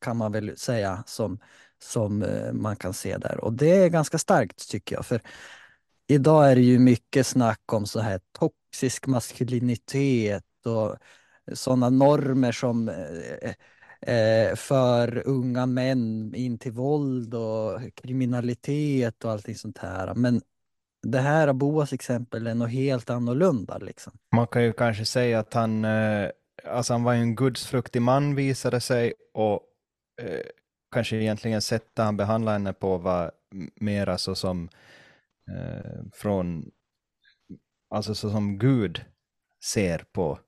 kan 0.00 0.16
man 0.16 0.32
väl 0.32 0.56
säga 0.56 1.04
som, 1.06 1.38
som 1.82 2.22
eh, 2.22 2.52
man 2.52 2.76
kan 2.76 2.94
se 2.94 3.16
där. 3.18 3.44
Och 3.44 3.52
det 3.52 3.70
är 3.70 3.88
ganska 3.88 4.18
starkt 4.18 4.70
tycker 4.70 4.96
jag. 4.96 5.06
För 5.06 5.20
idag 6.06 6.50
är 6.50 6.54
det 6.54 6.62
ju 6.62 6.78
mycket 6.78 7.26
snack 7.26 7.72
om 7.72 7.86
så 7.86 8.00
här 8.00 8.20
toxisk 8.38 9.06
maskulinitet 9.06 10.44
och 10.64 10.96
sådana 11.52 11.90
normer 11.90 12.52
som 12.52 12.88
eh, 12.88 13.54
eh, 14.14 14.54
för 14.54 15.22
unga 15.26 15.66
män 15.66 16.34
in 16.34 16.58
till 16.58 16.72
våld 16.72 17.34
och 17.34 17.80
kriminalitet 17.94 19.24
och 19.24 19.30
allting 19.30 19.54
sånt 19.54 19.78
här. 19.78 20.14
Men 20.14 20.40
det 21.02 21.20
här 21.20 21.52
Boas 21.52 21.92
exempel 21.92 22.46
är 22.46 22.54
något 22.54 22.70
helt 22.70 23.10
annorlunda. 23.10 23.78
Liksom. 23.78 24.12
Man 24.34 24.46
kan 24.46 24.62
ju 24.62 24.72
kanske 24.72 25.04
säga 25.04 25.38
att 25.38 25.54
han 25.54 25.84
eh, 25.84 26.30
alltså 26.64 26.92
han 26.92 27.02
var 27.02 27.12
ju 27.12 27.20
en 27.20 27.36
gudsfruktig 27.36 28.02
man 28.02 28.34
visade 28.34 28.80
sig 28.80 29.12
och 29.34 29.62
eh, 30.22 30.46
kanske 30.92 31.16
egentligen 31.16 31.62
sättet 31.62 31.98
han 31.98 32.16
behandlade 32.16 32.54
henne 32.54 32.72
på 32.72 32.98
var 32.98 33.32
mera 33.80 34.18
så 34.18 34.34
som 34.34 34.68
eh, 35.50 36.02
från, 36.12 36.70
alltså 37.90 38.14
så 38.14 38.30
som 38.30 38.58
Gud 38.58 39.04
ser 39.64 40.04
på, 40.12 40.38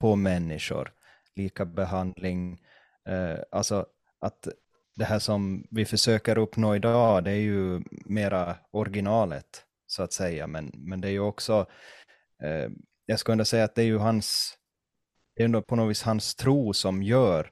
på 0.00 0.16
människor, 0.16 0.92
lika 1.36 1.64
behandling, 1.64 2.60
eh, 3.08 3.38
alltså 3.50 3.86
att 4.20 4.48
det 4.96 5.04
här 5.04 5.18
som 5.18 5.66
vi 5.70 5.84
försöker 5.84 6.38
uppnå 6.38 6.76
idag, 6.76 7.24
det 7.24 7.30
är 7.30 7.40
ju 7.40 7.82
mera 7.90 8.56
originalet 8.70 9.64
så 9.86 10.02
att 10.02 10.12
säga, 10.12 10.46
men, 10.46 10.72
men 10.74 11.00
det 11.00 11.08
är 11.08 11.12
ju 11.12 11.20
också 11.20 11.66
eh, 12.42 12.70
jag 13.10 13.18
skulle 13.18 13.32
ändå 13.32 13.44
säga 13.44 13.64
att 13.64 13.74
det 13.74 13.82
är 13.82 13.86
ju 13.86 13.98
hans, 13.98 14.58
det 15.40 15.44
är 15.44 15.46
ändå 15.46 15.62
på 15.62 15.76
något 15.76 15.90
vis 15.90 16.02
hans 16.02 16.34
tro 16.34 16.72
som 16.72 17.02
gör 17.02 17.50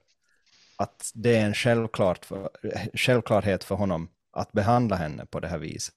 att 0.77 1.11
det 1.15 1.37
är 1.37 1.47
en 1.47 1.55
självklart 1.55 2.25
för, 2.25 2.51
självklarhet 2.95 3.65
för 3.65 3.75
honom 3.75 4.09
att 4.31 4.53
behandla 4.53 4.97
henne 4.97 5.27
på 5.27 5.41
det 5.41 5.49
här 5.49 5.59
viset. 5.59 5.95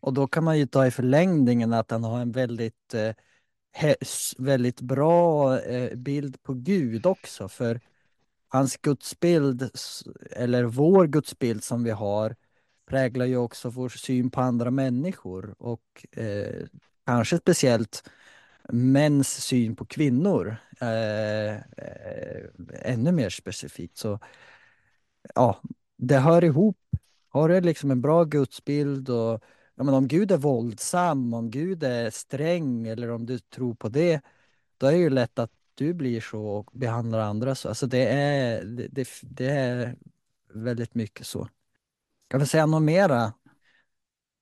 Och 0.00 0.12
då 0.12 0.26
kan 0.26 0.44
man 0.44 0.58
ju 0.58 0.66
ta 0.66 0.86
i 0.86 0.90
förlängningen 0.90 1.72
att 1.72 1.90
han 1.90 2.04
har 2.04 2.20
en 2.20 2.32
väldigt, 2.32 2.94
eh, 2.94 3.94
väldigt 4.38 4.80
bra 4.80 5.58
eh, 5.60 5.96
bild 5.96 6.42
på 6.42 6.54
Gud 6.54 7.06
också. 7.06 7.48
För 7.48 7.80
hans 8.48 8.76
gudsbild, 8.76 9.70
eller 10.30 10.64
vår 10.64 11.06
gudsbild 11.06 11.64
som 11.64 11.84
vi 11.84 11.90
har, 11.90 12.36
präglar 12.86 13.26
ju 13.26 13.36
också 13.36 13.68
vår 13.68 13.88
syn 13.88 14.30
på 14.30 14.40
andra 14.40 14.70
människor. 14.70 15.54
Och 15.58 16.06
eh, 16.16 16.66
kanske 17.06 17.38
speciellt 17.38 18.04
mäns 18.72 19.28
syn 19.44 19.76
på 19.76 19.86
kvinnor. 19.86 20.56
Eh, 20.80 21.54
eh, 21.54 22.44
ännu 22.82 23.12
mer 23.12 23.30
specifikt. 23.30 23.96
Så 23.96 24.18
ja, 25.34 25.62
det 25.96 26.18
hör 26.18 26.44
ihop. 26.44 26.78
Har 27.28 27.48
du 27.48 27.60
liksom 27.60 27.90
en 27.90 28.00
bra 28.00 28.24
gudsbild 28.24 29.08
och 29.10 29.42
ja, 29.74 29.84
men 29.84 29.94
om 29.94 30.08
Gud 30.08 30.32
är 30.32 30.36
våldsam, 30.36 31.34
om 31.34 31.50
Gud 31.50 31.82
är 31.82 32.10
sträng 32.10 32.86
eller 32.86 33.10
om 33.10 33.26
du 33.26 33.38
tror 33.38 33.74
på 33.74 33.88
det, 33.88 34.20
då 34.78 34.86
är 34.86 34.92
det 34.92 34.98
ju 34.98 35.10
lätt 35.10 35.38
att 35.38 35.52
du 35.74 35.94
blir 35.94 36.20
så 36.20 36.46
och 36.46 36.70
behandlar 36.72 37.20
andra 37.20 37.54
så. 37.54 37.68
Alltså 37.68 37.86
det 37.86 38.06
är, 38.06 38.64
det, 38.64 38.88
det, 38.88 39.08
det 39.22 39.46
är 39.46 39.96
väldigt 40.54 40.94
mycket 40.94 41.26
så. 41.26 41.48
Kan 42.28 42.40
vi 42.40 42.46
säga 42.46 42.66
något 42.66 42.82
mera 42.82 43.32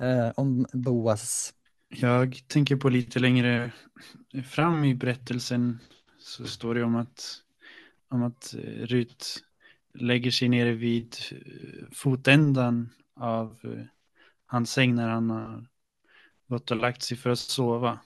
eh, 0.00 0.30
om 0.36 0.66
Boas? 0.72 1.54
Jag 1.92 2.40
tänker 2.46 2.76
på 2.76 2.88
lite 2.88 3.18
längre 3.18 3.72
fram 4.44 4.84
i 4.84 4.94
berättelsen 4.94 5.78
så 6.18 6.44
står 6.44 6.74
det 6.74 6.82
om 6.82 6.96
att, 6.96 7.42
om 8.08 8.22
att 8.22 8.54
eh, 8.54 8.86
Rut 8.86 9.44
lägger 9.94 10.30
sig 10.30 10.48
nere 10.48 10.72
vid 10.72 11.16
eh, 11.30 11.84
fotändan 11.92 12.90
av 13.14 13.58
eh, 13.62 13.84
hans 14.46 14.72
säng 14.72 14.94
när 14.94 15.08
han 15.08 15.30
har 15.30 15.66
gått 16.46 16.70
och 16.70 16.76
lagt 16.76 17.02
sig 17.02 17.16
för 17.16 17.30
att 17.30 17.38
sova. 17.38 17.98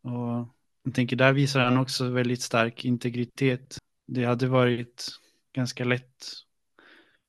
Och 0.00 0.48
jag 0.82 0.94
tänker 0.94 1.16
där 1.16 1.32
visar 1.32 1.60
han 1.60 1.78
också 1.78 2.08
väldigt 2.08 2.42
stark 2.42 2.84
integritet. 2.84 3.78
Det 4.06 4.24
hade 4.24 4.46
varit 4.46 5.08
ganska 5.52 5.84
lätt 5.84 6.26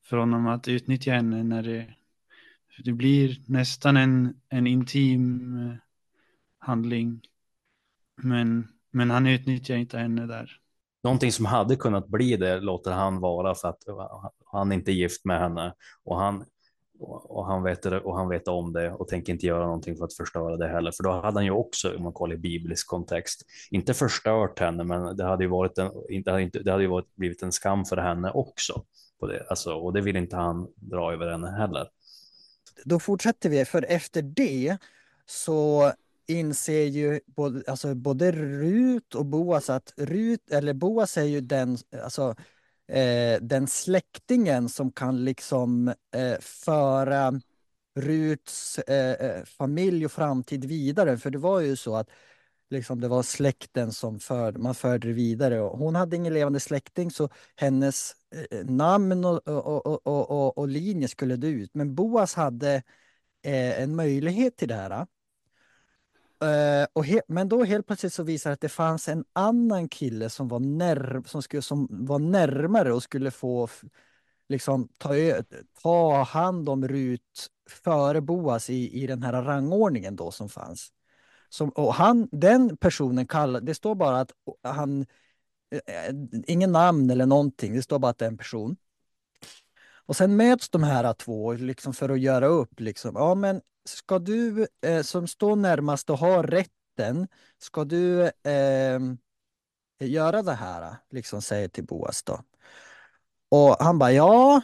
för 0.04 0.18
honom 0.18 0.48
att 0.48 0.68
utnyttja 0.68 1.12
henne 1.12 1.44
när 1.44 1.64
det, 1.64 1.96
det 2.84 2.94
blir 2.94 3.38
nästan 3.46 3.98
en, 3.98 4.34
en 4.50 4.68
intim 4.68 5.58
eh, 5.58 5.76
handling. 6.60 7.22
Men, 8.22 8.68
men 8.92 9.12
han 9.12 9.28
utnyttjar 9.28 9.76
inte 9.76 9.98
henne 9.98 10.26
där. 10.26 10.52
Någonting 11.04 11.32
som 11.32 11.46
hade 11.46 11.76
kunnat 11.76 12.08
bli 12.08 12.38
det 12.38 12.60
låter 12.60 12.92
han 12.92 13.20
vara 13.20 13.56
för 13.56 13.68
att 13.68 13.88
eh, 13.88 14.26
han 14.46 14.72
inte 14.72 14.92
är 14.92 14.94
gift 14.94 15.26
med 15.26 15.40
henne 15.40 15.74
och 16.04 16.20
han 16.20 16.46
och 17.00 17.46
han, 17.46 17.64
vet 17.64 17.82
det, 17.82 18.00
och 18.00 18.18
han 18.18 18.30
vet 18.30 18.48
om 18.48 18.74
det 18.74 18.92
och 18.92 19.08
tänker 19.08 19.34
inte 19.34 19.46
göra 19.46 19.66
någonting 19.66 19.98
för 19.98 20.06
att 20.06 20.14
förstöra 20.14 20.58
det 20.58 20.68
heller. 20.68 20.92
För 20.92 21.04
då 21.04 21.12
hade 21.12 21.38
han 21.38 21.46
ju 21.46 21.52
också, 21.52 21.96
om 21.96 22.04
man 22.04 22.14
kollar 22.14 22.36
i 22.36 22.38
biblisk 22.38 22.88
kontext, 22.88 23.46
inte 23.72 23.94
förstört 23.94 24.60
henne, 24.60 24.84
men 24.84 25.18
det 25.18 25.24
hade 25.24 25.44
ju 25.44 25.50
varit 25.50 25.78
en, 25.78 25.92
det 26.24 26.32
hade, 26.32 26.44
inte, 26.44 26.60
det 26.60 26.72
hade 26.72 26.84
ju 26.84 26.90
varit, 26.90 27.16
blivit 27.16 27.44
en 27.44 27.52
skam 27.52 27.86
för 27.86 27.98
henne 27.98 28.32
också. 28.32 28.84
På 29.20 29.28
det. 29.28 29.46
Alltså, 29.50 29.74
och 29.74 29.94
det 29.94 30.02
vill 30.02 30.16
inte 30.16 30.36
han 30.36 30.68
dra 30.76 31.14
över 31.14 31.32
henne 31.32 31.48
heller. 31.48 31.88
Då 32.86 33.00
fortsätter 33.00 33.50
vi, 33.50 33.66
för 33.66 33.86
efter 33.90 34.22
det 34.22 34.78
så 35.26 35.94
inser 36.28 36.84
ju 36.84 37.20
både, 37.26 37.64
alltså 37.68 37.96
både 37.96 38.32
Rut 38.32 39.16
och 39.16 39.26
Boas 39.26 39.70
att 39.70 39.94
Rut, 39.98 40.52
eller 40.52 40.74
Boas 40.74 41.18
är 41.18 41.24
ju 41.24 41.42
den, 41.42 41.78
alltså 42.04 42.36
eh, 42.88 43.42
den 43.42 43.68
släktingen 43.68 44.70
som 44.70 44.92
kan 44.92 45.26
liksom 45.26 45.88
eh, 45.88 46.40
föra 46.40 47.42
Ruts 47.96 48.80
eh, 48.80 49.12
eh 49.12 49.44
familj 49.46 50.06
och 50.06 50.12
framtid 50.12 50.66
vidare. 50.66 51.18
För 51.18 51.30
det 51.30 51.38
var 51.38 51.60
ju 51.60 51.76
så 51.76 51.96
att 51.96 52.10
liksom, 52.70 53.02
det 53.02 53.08
var 53.08 53.24
släkten 53.24 53.92
som 53.92 54.20
förde, 54.20 54.60
man 54.60 54.76
förde 54.76 55.14
vidare. 55.14 55.62
Och 55.62 55.78
hon 55.78 55.96
hade 55.96 56.16
ingen 56.16 56.34
levande 56.34 56.60
släkting 56.60 57.12
så 57.12 57.30
hennes 57.56 58.16
Eh, 58.32 58.66
namn 58.66 59.26
och, 59.26 59.48
och, 59.48 60.08
och, 60.08 60.32
och, 60.32 60.58
och 60.58 60.68
linje 60.68 61.08
skulle 61.08 61.36
dö 61.36 61.48
ut. 61.48 61.74
Men 61.74 61.96
Boas 61.96 62.34
hade 62.36 62.76
eh, 63.44 63.82
en 63.82 63.96
möjlighet 63.96 64.58
till 64.58 64.68
det 64.68 64.76
här. 64.76 65.08
Eh, 66.42 66.88
och 66.94 67.06
men 67.28 67.50
då 67.50 67.64
helt 67.64 67.88
plötsligt 67.88 68.14
så 68.14 68.24
visar 68.24 68.50
det 68.50 68.54
att 68.54 68.62
det 68.62 68.70
fanns 68.70 69.08
en 69.08 69.26
annan 69.34 69.90
kille 69.90 70.30
som 70.30 70.48
var, 70.48 70.60
när 70.60 71.24
som 71.26 71.42
skulle, 71.42 71.62
som 71.62 71.88
var 71.90 72.20
närmare 72.20 72.94
och 72.94 73.04
skulle 73.04 73.32
få 73.32 73.70
liksom, 74.50 74.90
ta, 74.98 75.14
ta 75.82 76.24
hand 76.24 76.70
om 76.70 76.88
Rut 76.88 77.48
före 77.70 78.22
Boas 78.22 78.70
i, 78.70 79.04
i 79.04 79.08
den 79.08 79.24
här 79.24 79.44
rangordningen 79.44 80.16
då 80.16 80.32
som 80.32 80.50
fanns. 80.50 80.92
Som, 81.50 81.70
och 81.70 81.94
han, 81.94 82.30
den 82.32 82.78
personen 82.78 83.28
kallade, 83.28 83.66
det 83.66 83.76
står 83.76 83.96
bara 83.96 84.20
att 84.20 84.32
han, 84.64 85.06
Eh, 85.72 86.14
ingen 86.48 86.72
namn 86.72 87.10
eller 87.10 87.26
någonting, 87.26 87.76
det 87.76 87.82
står 87.82 88.00
bara 88.00 88.12
att 88.12 88.18
det 88.18 88.26
är 88.26 88.30
en 88.30 88.38
person. 88.38 88.78
Och 90.08 90.16
sen 90.16 90.36
möts 90.36 90.70
de 90.70 90.84
här 90.84 91.14
två 91.14 91.54
liksom 91.54 91.94
för 91.94 92.10
att 92.10 92.20
göra 92.20 92.48
upp. 92.48 92.80
Liksom. 92.80 93.16
Ja, 93.16 93.36
men 93.36 93.62
ska 93.86 94.20
du 94.20 94.68
eh, 94.82 95.02
som 95.02 95.28
står 95.28 95.56
närmast 95.56 96.10
och 96.10 96.18
har 96.18 96.44
rätten, 96.44 97.28
ska 97.58 97.86
du 97.86 98.24
eh, 98.24 99.00
göra 100.00 100.42
det 100.42 100.54
här? 100.54 100.96
Liksom 101.10 101.42
säger 101.42 101.68
till 101.68 101.86
Boas 101.86 102.24
då. 102.24 102.44
Och 103.50 103.76
han 103.80 104.00
bara 104.00 104.12
ja, 104.12 104.56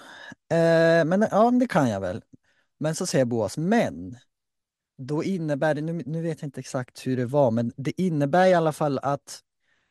eh, 0.50 1.06
men 1.06 1.28
ja, 1.32 1.52
det 1.52 1.68
kan 1.68 1.90
jag 1.90 2.02
väl. 2.02 2.24
Men 2.78 2.96
så 2.96 3.06
säger 3.06 3.26
Boas, 3.26 3.58
men 3.58 4.18
då 4.98 5.24
innebär 5.24 5.76
det, 5.76 5.82
nu, 5.82 6.04
nu 6.06 6.22
vet 6.22 6.42
jag 6.42 6.48
inte 6.48 6.60
exakt 6.60 7.08
hur 7.08 7.18
det 7.18 7.26
var, 7.26 7.52
men 7.52 7.74
det 7.78 8.02
innebär 8.02 8.48
i 8.48 8.54
alla 8.54 8.72
fall 8.72 9.00
att 9.00 9.42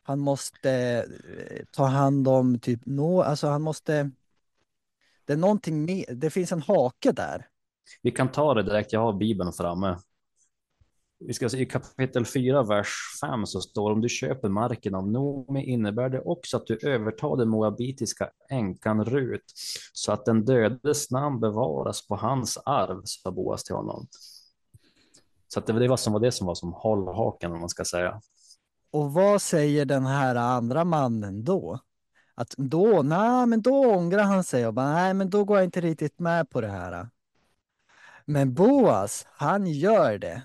han 0.03 0.19
måste 0.19 0.71
eh, 0.71 1.65
ta 1.71 1.85
hand 1.85 2.29
om 2.29 2.59
typ, 2.59 2.81
no, 2.87 3.21
alltså 3.21 3.47
han 3.47 3.63
måste, 3.63 4.11
det 5.25 5.33
är 5.33 5.37
någonting 5.37 5.85
mer, 5.85 6.15
det 6.15 6.31
finns 6.31 6.53
en 6.53 6.63
hake 6.63 7.13
där. 7.13 7.47
Vi 8.03 8.11
kan 8.11 8.33
ta 8.33 8.55
det 8.55 8.63
direkt, 8.63 8.93
jag 8.93 9.01
har 9.01 9.13
Bibeln 9.13 9.53
framme. 9.53 9.99
Vi 11.27 11.35
ska 11.35 11.49
se, 11.49 11.59
I 11.59 11.67
kapitel 11.67 12.27
4, 12.27 12.63
vers 12.63 12.89
5 13.21 13.47
så 13.47 13.61
står 13.61 13.93
om 13.93 14.01
du 14.01 14.09
köper 14.09 14.49
marken 14.49 14.95
av 14.95 15.09
Nomi 15.09 15.65
innebär 15.65 16.09
det 16.09 16.21
också 16.21 16.57
att 16.57 16.67
du 16.67 16.79
övertar 16.83 17.37
den 17.37 17.49
moabitiska 17.49 18.31
änkan 18.49 19.05
Rut 19.05 19.45
så 19.93 20.13
att 20.13 20.25
den 20.25 20.45
dödes 20.45 21.11
namn 21.11 21.41
bevaras 21.41 22.09
på 22.09 22.17
hans 22.17 22.59
arv, 22.65 23.03
sa 23.05 23.31
Boas 23.31 23.65
till 23.65 23.75
honom. 23.75 24.07
Så 25.49 25.59
att 25.59 25.67
det 25.67 25.73
var 25.73 25.81
det 25.81 25.99
som 25.99 26.13
var 26.13 26.21
det 26.21 26.33
som 26.33 26.47
var 26.47 26.55
som 26.55 26.73
hållhaken 26.73 27.53
om 27.53 27.61
man 27.61 27.69
ska 27.69 27.85
säga. 27.85 28.21
Och 28.93 29.13
vad 29.13 29.43
säger 29.43 29.85
den 29.85 30.07
här 30.07 30.35
andra 30.35 30.85
mannen 30.85 31.45
då? 31.45 31.81
Att 32.35 32.55
då, 32.57 33.03
nej 33.03 33.47
men 33.47 33.63
då 33.63 33.87
ångrar 33.87 34.23
han 34.23 34.45
sig 34.45 34.67
och 34.67 34.75
bara, 34.75 34.93
nej 34.93 35.15
men 35.15 35.31
då 35.31 35.45
går 35.45 35.57
jag 35.57 35.65
inte 35.65 35.81
riktigt 35.81 36.19
med 36.19 36.51
på 36.51 36.61
det 36.61 36.69
här. 36.69 37.09
Men 38.25 38.55
Boas, 38.55 39.27
han 39.31 39.67
gör 39.67 40.19
det. 40.19 40.43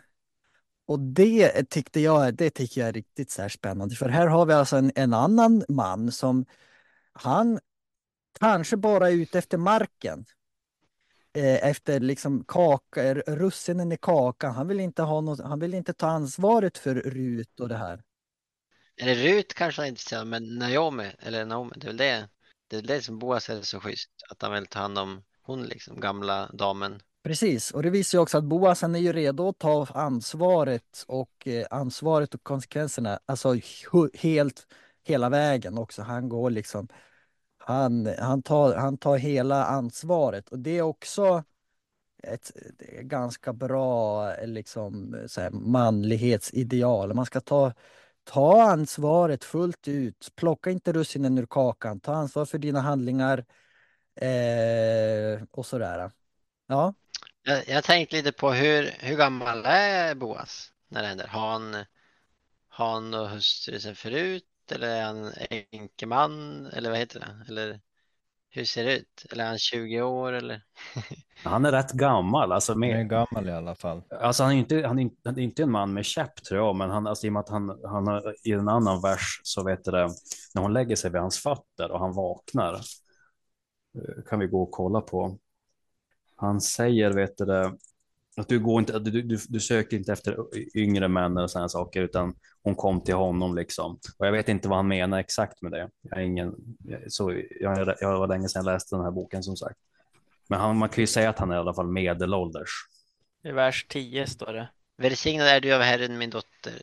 Och 0.86 1.00
det 1.00 1.70
tyckte 1.70 2.00
jag, 2.00 2.36
det 2.36 2.50
tycker 2.50 2.82
jag 2.82 2.88
är 2.88 2.94
riktigt 2.94 3.32
så 3.32 3.42
här 3.42 3.50
spännande. 3.50 3.96
För 3.96 4.10
här 4.10 4.28
har 4.28 4.46
vi 4.46 4.54
alltså 4.54 4.78
en, 4.78 4.92
en 4.96 5.14
annan 5.14 5.64
man 5.70 6.12
som 6.12 6.46
han 7.14 7.60
kanske 8.40 8.78
bara 8.78 9.10
är 9.10 9.14
ute 9.14 9.40
efter 9.40 9.58
marken. 9.58 10.26
Eh, 11.34 11.70
efter 11.70 12.00
liksom 12.00 12.44
kaka, 12.48 13.14
russinen 13.14 13.92
i 13.92 13.98
kakan. 13.98 14.56
Han 14.56 14.68
vill 14.68 14.80
inte 14.80 15.02
ha 15.04 15.22
något, 15.22 15.40
han 15.40 15.60
vill 15.60 15.74
inte 15.74 15.94
ta 15.94 16.08
ansvaret 16.08 16.78
för 16.78 16.96
Rut 16.96 17.60
och 17.60 17.70
det 17.70 17.78
här. 17.78 18.04
Eller 19.02 19.16
Rut 19.16 19.54
kanske 19.54 19.82
han 19.82 19.86
är 19.86 19.90
intresserad 19.90 20.22
av, 20.22 20.28
men 20.28 20.56
Naomi, 20.56 21.12
eller 21.20 21.46
Naomi, 21.46 21.72
det 21.76 21.86
är 21.86 21.90
väl 21.90 21.98
det. 21.98 22.30
Det 22.68 22.78
är 22.78 22.82
det 22.82 23.02
som 23.02 23.20
Boas 23.20 23.50
är 23.50 23.62
så 23.62 23.80
schysst. 23.80 24.10
Att 24.30 24.42
han 24.42 24.54
vill 24.54 24.66
ta 24.66 24.80
hand 24.80 24.98
om 24.98 25.24
hon 25.42 25.64
liksom, 25.64 26.00
gamla 26.00 26.50
damen. 26.54 27.02
Precis, 27.24 27.72
och 27.72 27.84
det 27.84 27.90
visar 27.90 28.18
ju 28.18 28.22
också 28.22 28.38
att 28.38 28.44
Boas 28.44 28.84
är 28.84 28.98
ju 28.98 29.14
redo 29.14 29.50
att 29.50 29.60
ta 29.60 29.88
ansvaret 29.94 31.06
och 31.08 31.48
eh, 31.48 31.68
ansvaret 31.70 32.34
och 32.34 32.44
konsekvenserna, 32.44 33.20
alltså 33.26 33.56
helt 34.14 34.68
hela 35.04 35.30
vägen 35.30 35.78
också. 35.78 36.02
Han 36.02 36.30
går 36.30 36.50
liksom, 36.50 36.88
han, 37.58 38.10
han, 38.20 38.44
tar, 38.44 38.76
han 38.76 38.98
tar 38.98 39.18
hela 39.18 39.66
ansvaret 39.66 40.50
och 40.50 40.60
det 40.60 40.78
är 40.78 40.82
också 40.82 41.44
ett 42.24 42.52
ett 42.80 43.02
ganska 43.02 43.54
bra 43.54 44.34
liksom, 44.46 45.24
så 45.28 45.42
här, 45.42 45.50
manlighetsideal. 45.50 47.14
Man 47.14 47.26
ska 47.26 47.40
ta, 47.42 47.74
ta 48.28 48.62
ansvaret 48.62 49.44
fullt 49.44 49.88
ut. 49.88 50.32
Plocka 50.36 50.72
inte 50.72 50.94
russinen 50.94 51.38
ur 51.38 51.46
kakan. 51.46 52.00
Ta 52.00 52.14
ansvar 52.14 52.46
för 52.46 52.58
dina 52.58 52.82
handlingar 52.82 53.46
eh, 54.16 55.44
och 55.52 55.66
sådär. 55.66 56.12
Ja, 56.68 56.94
jag, 57.44 57.68
jag 57.68 57.84
tänkte 57.84 58.16
lite 58.16 58.32
på 58.32 58.52
hur, 58.52 58.92
hur 59.00 59.18
gammal 59.18 59.66
är 59.66 60.16
Boas 60.16 60.74
när 60.88 61.02
det 61.02 61.08
händer? 61.08 61.28
Har 61.28 61.52
han, 61.52 61.86
han 62.70 63.14
och 63.14 63.30
hustru 63.30 63.80
sen 63.80 63.96
förut? 63.96 64.46
Eller 64.72 64.88
är 64.88 65.04
han 65.04 65.34
enkeman? 65.72 66.66
Eller 66.66 66.90
vad 66.90 67.00
heter 67.00 67.20
det? 67.20 67.46
Eller 67.48 67.80
hur 68.58 68.66
ser 68.66 68.84
det 68.86 68.98
ut? 68.98 69.26
Eller 69.32 69.44
är 69.44 69.48
han 69.48 69.58
20 69.58 70.02
år 70.02 70.34
eller? 70.34 70.62
Han 71.44 71.66
är 71.66 71.72
rätt 71.72 71.92
gammal. 71.92 72.52
Alltså, 72.52 72.74
Han 72.74 72.84
är 72.84 72.94
med, 72.94 73.10
gammal 73.10 73.50
i 73.50 73.52
alla 73.52 73.76
fall. 73.76 74.04
alltså 74.10 74.44
han, 74.44 74.52
är 74.52 74.56
inte, 74.56 74.88
han, 74.88 75.00
är 75.00 75.02
inte, 75.04 75.16
han 75.26 75.40
är 75.40 75.44
inte 75.44 75.64
en 75.64 75.72
man 75.72 75.94
med 75.94 76.06
käpp 76.06 76.44
tror 76.44 76.60
jag, 76.60 76.76
men 76.76 76.90
han, 76.90 77.08
alltså, 77.08 77.28
i 77.28 77.30
och 77.30 77.34
med 77.34 77.40
att 77.40 77.50
han, 77.50 77.80
han 77.84 78.08
har, 78.08 78.36
i 78.44 78.52
en 78.52 78.70
annan 78.70 79.02
vers 79.02 79.42
så 79.44 79.64
vet 79.64 79.84
du 79.86 79.92
det, 79.92 80.10
när 80.56 80.62
hon 80.62 80.74
lägger 80.74 80.96
sig 80.96 81.12
vid 81.12 81.22
hans 81.22 81.38
fötter 81.40 81.92
och 81.92 82.00
han 82.00 82.14
vaknar, 82.14 82.74
eh, 82.74 84.24
kan 84.30 84.40
vi 84.40 84.48
gå 84.48 84.62
och 84.64 84.72
kolla 84.72 85.02
på. 85.02 85.38
Han 86.36 86.62
säger, 86.62 87.12
vet 87.12 87.38
du 87.38 87.46
det, 87.46 87.74
att 88.42 88.48
du, 88.48 88.60
går 88.60 88.80
inte, 88.80 89.00
du, 89.00 89.22
du, 89.22 89.38
du 89.50 89.60
söker 89.60 89.98
inte 89.98 90.14
efter 90.14 90.38
yngre 90.78 91.08
män 91.08 91.38
och 91.38 91.52
sådana 91.52 91.70
saker, 91.70 92.02
utan 92.02 92.36
hon 92.64 92.76
kom 92.76 93.02
till 93.02 93.16
honom 93.16 93.56
liksom. 93.56 94.00
Och 94.18 94.28
jag 94.28 94.32
vet 94.32 94.50
inte 94.50 94.68
vad 94.68 94.78
han 94.78 94.88
menar 94.88 95.20
exakt 95.20 95.62
med 95.62 95.72
det. 95.72 95.90
Jag, 96.02 96.20
är 96.20 96.24
ingen, 96.24 96.56
så, 97.08 97.42
jag, 97.60 97.96
jag 98.00 98.20
var 98.20 98.28
länge 98.28 98.50
sedan 98.50 98.66
jag 98.66 98.74
läste 98.74 98.96
den 98.96 99.06
här 99.06 99.12
boken 99.12 99.44
som 99.44 99.58
sagt. 99.58 99.80
Men 100.50 100.60
han, 100.60 100.78
man 100.78 100.90
kan 100.90 101.02
ju 101.02 101.08
säga 101.08 101.30
att 101.30 101.40
han 101.40 101.52
är 101.52 101.56
i 101.56 101.60
alla 101.60 101.74
fall 101.74 101.88
medelålders. 101.88 102.70
I 103.44 103.52
vers 103.52 103.86
10 103.90 104.28
står 104.28 104.54
det. 104.54 104.70
Välsignad 104.98 105.48
är 105.48 105.62
du 105.62 105.74
av 105.74 105.82
Herren 105.82 106.18
min 106.18 106.30
dotter. 106.30 106.82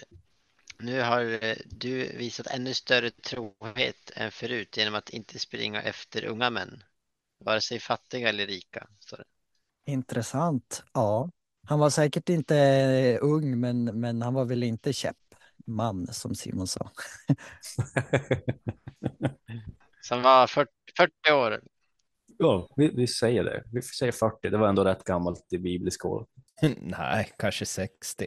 Nu 0.79 1.01
har 1.01 1.45
eh, 1.45 1.57
du 1.67 2.17
visat 2.17 2.47
ännu 2.47 2.75
större 2.75 3.11
trohet 3.11 4.11
än 4.14 4.31
förut 4.31 4.77
genom 4.77 4.95
att 4.95 5.11
inte 5.11 5.38
springa 5.38 5.83
efter 5.83 6.25
unga 6.25 6.51
män. 6.51 6.83
Vare 7.45 7.61
sig 7.61 7.79
fattiga 7.79 8.29
eller 8.29 8.47
rika. 8.47 8.87
Står 9.01 9.17
det. 9.17 9.25
Intressant. 9.93 10.83
Ja, 10.93 11.31
han 11.66 11.79
var 11.79 11.90
säkert 11.90 12.29
inte 12.29 12.57
eh, 12.59 13.18
ung, 13.22 13.61
men, 13.61 13.85
men 13.85 14.22
han 14.22 14.35
var 14.35 14.44
väl 14.44 14.62
inte 14.62 14.92
käppman 14.92 16.07
som 16.07 16.35
Simon 16.35 16.66
sa. 16.66 16.90
Som 20.00 20.22
var 20.22 20.46
40, 20.46 20.70
40 20.96 21.33
år. 21.33 21.61
Ja, 22.38 22.68
vi, 22.77 22.88
vi 22.88 23.07
säger 23.07 23.44
det. 23.44 23.62
Vi 23.72 23.83
säger 23.83 24.12
40. 24.12 24.50
Det 24.50 24.57
var 24.57 24.68
ändå 24.68 24.85
rätt 24.85 25.05
gammalt 25.05 25.53
i 25.53 25.59
biblisk 25.59 26.05
år. 26.05 26.27
Nej, 26.81 27.33
kanske 27.38 27.66
60. 27.66 28.27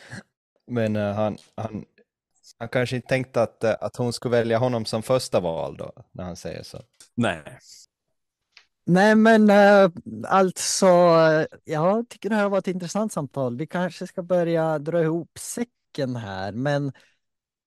Men 0.66 0.96
eh, 0.96 1.14
han, 1.14 1.36
han, 1.54 1.84
han 2.58 2.68
kanske 2.68 2.96
inte 2.96 3.08
tänkte 3.08 3.42
att, 3.42 3.64
eh, 3.64 3.74
att 3.80 3.96
hon 3.96 4.12
skulle 4.12 4.36
välja 4.36 4.58
honom 4.58 4.84
som 4.84 5.02
första 5.02 5.40
val 5.40 5.76
då, 5.76 5.92
när 6.12 6.24
han 6.24 6.36
säger 6.36 6.62
så. 6.62 6.82
Nej, 7.14 7.58
Nej, 8.84 9.14
men 9.14 9.50
eh, 9.50 9.90
alltså, 10.28 10.86
jag 11.64 12.08
tycker 12.08 12.28
det 12.28 12.34
här 12.36 12.48
var 12.48 12.58
ett 12.58 12.68
intressant 12.68 13.12
samtal. 13.12 13.56
Vi 13.56 13.66
kanske 13.66 14.06
ska 14.06 14.22
börja 14.22 14.78
dra 14.78 15.02
ihop 15.02 15.38
säcken 15.38 16.16
här, 16.16 16.52
men 16.52 16.92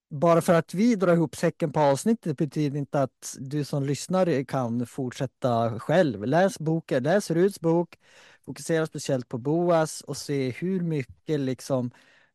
bara 0.09 0.41
för 0.41 0.53
att 0.53 0.73
vi 0.73 0.95
drar 0.95 1.13
ihop 1.13 1.35
säcken 1.35 1.71
på 1.71 1.79
avsnittet 1.79 2.37
betyder 2.37 2.79
inte 2.79 3.01
att 3.01 3.35
du 3.39 3.63
som 3.63 3.83
lyssnar 3.85 4.43
kan 4.43 4.85
fortsätta 4.87 5.79
själv. 5.79 6.25
Läs 6.25 6.59
boken, 6.59 7.03
läs 7.03 7.31
Ruts 7.31 7.59
bok, 7.59 7.99
fokusera 8.45 8.85
speciellt 8.85 9.29
på 9.29 9.37
Boas 9.37 10.01
och 10.01 10.17
se 10.17 10.49
hur 10.51 10.81
mycket 10.81 11.39
liksom 11.39 11.91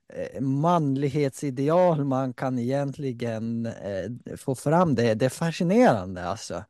eh, 0.09 0.41
manlighetsideal 0.41 2.05
man 2.05 2.35
kan 2.35 2.59
egentligen 2.59 3.67
eh, 3.67 4.37
få 4.37 4.55
fram. 4.55 4.95
Det, 4.95 5.15
det 5.15 5.25
är 5.25 5.31
fascinerande 5.31 6.25
alltså, 6.29 6.65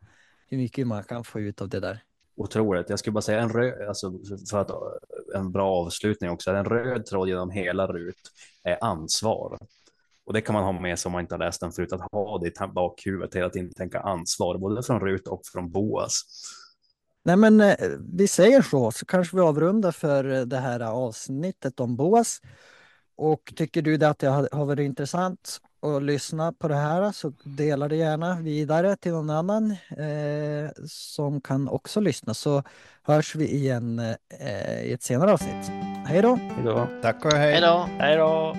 hur 0.51 0.59
mycket 0.59 0.87
man 0.87 1.05
kan 1.05 1.25
få 1.25 1.41
ut 1.41 1.61
av 1.61 1.69
det 1.69 1.81
där. 1.81 2.03
otroligt. 2.37 2.91
Jag 2.91 2.99
skulle 2.99 3.13
bara 3.13 3.23
säga 3.23 3.41
en 3.41 3.49
röd, 3.49 3.89
alltså 3.89 4.13
för 4.51 4.59
att 4.59 4.71
en 5.35 5.53
bra 5.53 5.71
avslutning 5.71 6.31
också. 6.31 6.51
En 6.51 6.65
röd 6.65 7.07
tråd 7.07 7.29
genom 7.29 7.51
hela 7.51 7.87
RUT 7.87 8.15
är 8.65 8.85
ansvar. 8.85 9.59
Och 10.25 10.33
det 10.33 10.41
kan 10.41 10.53
man 10.53 10.65
ha 10.65 10.73
med 10.73 10.99
sig 10.99 11.09
om 11.09 11.13
man 11.13 11.21
inte 11.21 11.35
har 11.35 11.39
läst 11.39 11.61
den 11.61 11.73
förut, 11.73 11.93
att 11.93 12.13
ha 12.13 12.39
det 12.39 12.47
i 12.47 12.53
bakhuvudet 12.75 13.35
hela 13.35 13.51
tiden, 13.51 13.73
tänka 13.73 14.01
ansvar, 14.01 14.59
både 14.59 14.83
från 14.83 15.01
RUT 15.01 15.29
och 15.29 15.41
från 15.53 15.71
Boas. 15.71 16.23
Nej, 17.23 17.37
men 17.37 17.61
eh, 17.61 17.77
vi 18.13 18.29
säger 18.29 18.63
så, 18.63 18.91
så 18.91 19.07
kanske 19.07 19.37
vi 19.37 19.43
avrundar 19.43 19.93
för 19.93 20.25
det 20.25 20.57
här 20.57 20.81
avsnittet 20.81 21.81
om 21.81 21.97
Boas. 21.97 22.41
Och 23.23 23.53
tycker 23.57 23.83
du 23.83 24.07
att 24.07 24.19
det 24.19 24.29
har 24.29 24.65
varit 24.65 24.85
intressant 24.85 25.61
att 25.83 26.03
lyssna 26.03 26.53
på 26.53 26.69
det 26.69 26.77
här 26.77 27.13
så 27.13 27.33
dela 27.45 27.89
det 27.89 27.97
gärna 27.97 28.41
vidare 28.41 28.97
till 28.97 29.13
någon 29.13 29.31
annan 29.31 29.71
eh, 29.91 30.71
som 30.87 31.41
kan 31.41 31.69
också 31.69 32.01
lyssna 32.01 32.35
så 32.35 32.63
hörs 33.03 33.35
vi 33.35 33.55
igen 33.55 33.99
eh, 34.41 34.83
i 34.83 34.93
ett 34.93 35.03
senare 35.03 35.33
avsnitt. 35.33 35.71
Hej 36.07 36.23
då! 36.23 36.39
Tack 37.03 37.25
och 37.25 37.33
hej. 37.33 37.53
Hej 37.53 37.61
då! 37.61 37.89
Hej 37.99 38.17
då! 38.17 38.57